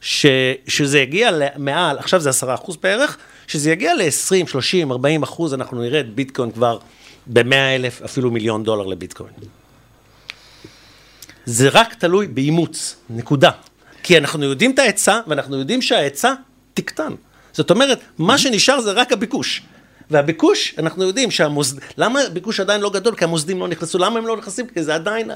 ש, 0.00 0.26
שזה 0.68 1.00
יגיע 1.00 1.30
מעל, 1.56 1.98
עכשיו 1.98 2.20
זה 2.20 2.30
10% 2.30 2.72
בערך, 2.82 3.16
שזה 3.46 3.70
יגיע 3.70 3.94
ל-20, 3.94 4.46
30, 4.46 4.92
40 4.92 5.22
אחוז, 5.22 5.54
אנחנו 5.54 5.82
נראה 5.82 6.00
את 6.00 6.14
ביטקוין 6.14 6.50
כבר 6.50 6.78
ב-100 7.26 7.54
אלף, 7.54 8.02
אפילו 8.02 8.30
מיליון 8.30 8.64
דולר 8.64 8.86
לביטקוין. 8.86 9.32
זה 11.44 11.68
רק 11.68 11.94
תלוי 11.94 12.26
באימוץ, 12.26 12.96
נקודה. 13.10 13.50
כי 14.02 14.18
אנחנו 14.18 14.44
יודעים 14.44 14.70
את 14.70 14.78
ההיצע, 14.78 15.20
ואנחנו 15.26 15.58
יודעים 15.58 15.82
שההיצע 15.82 16.32
תקטן. 16.74 17.12
זאת 17.52 17.70
אומרת, 17.70 18.00
מה 18.18 18.38
שנשאר 18.38 18.80
זה 18.80 18.92
רק 18.92 19.12
הביקוש. 19.12 19.62
והביקוש, 20.10 20.74
אנחנו 20.78 21.04
יודעים 21.04 21.30
שהמוסד... 21.30 21.76
למה 21.96 22.20
הביקוש 22.20 22.60
עדיין 22.60 22.80
לא 22.80 22.90
גדול? 22.90 23.16
כי 23.16 23.24
המוסדים 23.24 23.60
לא 23.60 23.68
נכנסו. 23.68 23.98
למה 23.98 24.18
הם 24.18 24.26
לא 24.26 24.36
נכנסים? 24.36 24.66
כי 24.66 24.82
זה 24.82 24.94
עדיין 24.94 25.30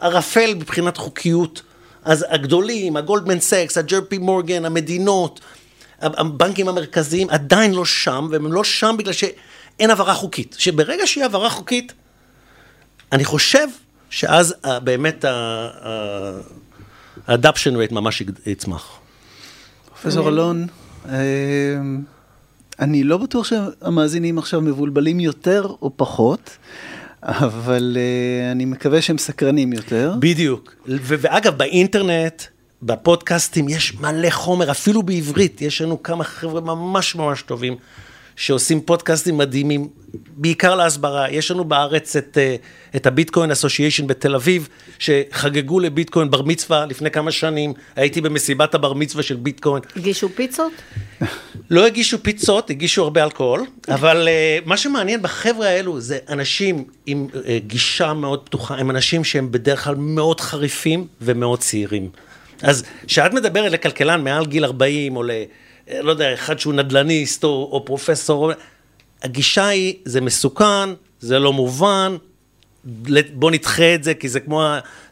ערפל 0.00 0.54
מבחינת 0.54 0.96
חוקיות. 0.96 1.62
אז 2.04 2.26
הגדולים, 2.28 2.96
הגולדמן 2.96 3.40
סקס, 3.40 3.78
הג'רפי 3.78 4.18
מורגן, 4.18 4.64
המדינות, 4.64 5.40
הבנקים 6.00 6.68
המרכזיים 6.68 7.30
עדיין 7.30 7.74
לא 7.74 7.84
שם, 7.84 8.28
והם 8.30 8.52
לא 8.52 8.64
שם 8.64 8.94
בגלל 8.98 9.12
שאין 9.12 9.90
העברה 9.90 10.14
חוקית. 10.14 10.56
שברגע 10.58 11.06
שיהיה 11.06 11.26
העברה 11.26 11.50
חוקית, 11.50 11.92
אני 13.12 13.24
חושב 13.24 13.66
שאז 14.10 14.54
באמת 14.84 15.24
ה-adoption 15.24 17.72
rate 17.72 17.94
ממש 17.94 18.22
יצמח. 18.46 18.98
פרופסור 19.88 20.28
אלון, 20.28 20.66
אני 22.80 23.04
לא 23.04 23.16
בטוח 23.16 23.44
שהמאזינים 23.44 24.38
עכשיו 24.38 24.60
מבולבלים 24.60 25.20
יותר 25.20 25.66
או 25.82 25.90
פחות. 25.96 26.50
אבל 27.22 27.96
uh, 27.96 28.52
אני 28.52 28.64
מקווה 28.64 29.02
שהם 29.02 29.18
סקרנים 29.18 29.72
יותר. 29.72 30.14
בדיוק. 30.18 30.74
ואגב, 30.86 31.58
באינטרנט, 31.58 32.42
בפודקאסטים, 32.82 33.68
יש 33.68 33.94
מלא 33.94 34.30
חומר, 34.30 34.70
אפילו 34.70 35.02
בעברית, 35.02 35.62
יש 35.62 35.82
לנו 35.82 36.02
כמה 36.02 36.24
חבר'ה 36.24 36.60
ממש 36.60 37.14
ממש 37.14 37.42
טובים. 37.42 37.76
שעושים 38.40 38.80
פודקאסטים 38.80 39.38
מדהימים, 39.38 39.88
בעיקר 40.14 40.74
להסברה. 40.74 41.30
יש 41.30 41.50
לנו 41.50 41.64
בארץ 41.64 42.16
את, 42.16 42.38
אה, 42.38 42.56
את 42.96 43.06
הביטקוין 43.06 43.50
אסושיישן 43.50 44.06
בתל 44.06 44.34
אביב, 44.34 44.68
שחגגו 44.98 45.80
לביטקוין 45.80 46.30
בר 46.30 46.42
מצווה 46.42 46.86
לפני 46.86 47.10
כמה 47.10 47.32
שנים. 47.32 47.72
הייתי 47.96 48.20
במסיבת 48.20 48.74
הבר 48.74 48.92
מצווה 48.92 49.22
של 49.22 49.36
ביטקוין. 49.36 49.82
הגישו 49.96 50.28
פיצות? 50.34 50.72
לא 51.70 51.86
הגישו 51.86 52.22
פיצות, 52.22 52.70
הגישו 52.70 53.02
הרבה 53.02 53.24
אלכוהול, 53.24 53.66
אבל 53.88 54.28
uh, 54.28 54.68
מה 54.68 54.76
שמעניין 54.76 55.22
בחבר'ה 55.22 55.68
האלו 55.68 56.00
זה 56.00 56.18
אנשים 56.28 56.84
עם 57.06 57.26
uh, 57.32 57.36
גישה 57.66 58.12
מאוד 58.12 58.44
פתוחה, 58.44 58.74
הם 58.74 58.90
אנשים 58.90 59.24
שהם 59.24 59.52
בדרך 59.52 59.84
כלל 59.84 59.94
מאוד 59.94 60.40
חריפים 60.40 61.06
ומאוד 61.20 61.58
צעירים. 61.58 62.08
אז 62.62 62.84
כשאת 63.06 63.32
מדברת 63.32 63.72
לכלכלן 63.72 64.24
מעל 64.24 64.46
גיל 64.46 64.64
40 64.64 65.16
או 65.16 65.22
ל... 65.22 65.30
לא 66.00 66.10
יודע, 66.10 66.34
אחד 66.34 66.58
שהוא 66.58 66.74
נדל"ניסט 66.74 67.44
או, 67.44 67.68
או 67.72 67.84
פרופסור, 67.84 68.52
הגישה 69.22 69.68
היא, 69.68 69.94
זה 70.04 70.20
מסוכן, 70.20 70.88
זה 71.20 71.38
לא 71.38 71.52
מובן, 71.52 72.16
בוא 73.34 73.50
נדחה 73.50 73.94
את 73.94 74.04
זה, 74.04 74.14
כי 74.14 74.28
זה 74.28 74.40
כמו, 74.40 74.64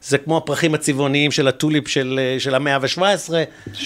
זה 0.03 0.19
כמו 0.19 0.37
הפרחים 0.37 0.75
הצבעוניים 0.75 1.31
של 1.31 1.49
הטוליפ 1.49 1.88
של, 1.88 2.21
של 2.38 2.55
המאה 2.55 2.77
ה-17. 2.77 3.01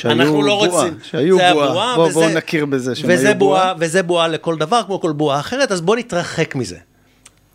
אנחנו 0.04 0.42
לא 0.42 0.54
בועה, 0.54 0.82
רוצים. 0.84 0.98
שהיו 1.02 1.38
בועה, 1.38 1.54
בועה 1.54 1.96
בוא, 1.96 2.06
וזה, 2.06 2.14
בוא 2.14 2.28
נכיר 2.28 2.66
בזה 2.66 2.94
שהם 2.94 3.10
היו 3.10 3.38
בועה. 3.38 3.74
וזה 3.78 4.02
בועה 4.02 4.28
לכל 4.28 4.56
דבר, 4.56 4.80
כמו 4.86 5.00
כל 5.00 5.12
בועה 5.12 5.40
אחרת, 5.40 5.72
אז 5.72 5.80
בוא 5.80 5.96
נתרחק 5.96 6.54
מזה. 6.54 6.78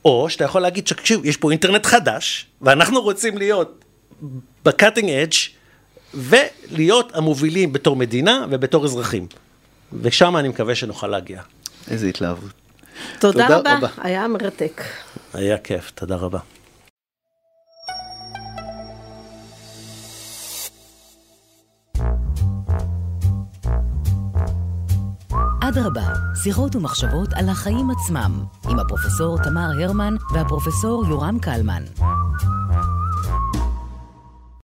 או 0.06 0.30
שאתה 0.30 0.44
יכול 0.44 0.62
להגיד, 0.62 0.84
תקשיב, 0.84 1.26
יש 1.26 1.38
פה 1.38 1.52
אינטרנט 1.52 1.86
חדש, 1.86 2.46
ואנחנו 2.62 3.02
רוצים 3.02 3.38
להיות 3.38 3.86
בקאטינג 4.66 5.10
אדג' 5.10 5.34
ולהיות 6.14 7.16
המובילים 7.16 7.74
בתור 7.74 7.96
מדינה 7.96 8.46
ובתור 8.50 8.86
אזרחים. 8.86 9.28
ושם 10.02 10.38
אני 10.38 10.48
מקווה 10.48 10.76
שנוכל 10.76 11.08
להגיע. 11.08 11.42
איזה 11.88 12.08
התלהבות. 12.08 12.52
תודה, 13.20 13.48
תודה 13.48 13.60
רבה, 13.60 13.78
רבה, 13.78 13.88
היה 13.98 14.28
מרתק. 14.28 14.84
היה 15.34 15.58
כיף, 15.58 15.92
תודה 15.92 16.16
רבה. 16.16 16.40
אדרבה, 25.70 26.14
שיחות 26.44 26.76
ומחשבות 26.76 27.30
על 27.34 27.50
החיים 27.50 27.90
עצמם, 27.90 28.44
עם 28.70 28.80
הפרופסור 28.80 29.38
תמר 29.44 29.70
הרמן 29.82 30.16
והפרופסור 30.34 31.06
יורם 31.10 31.40
קלמן. 31.40 31.84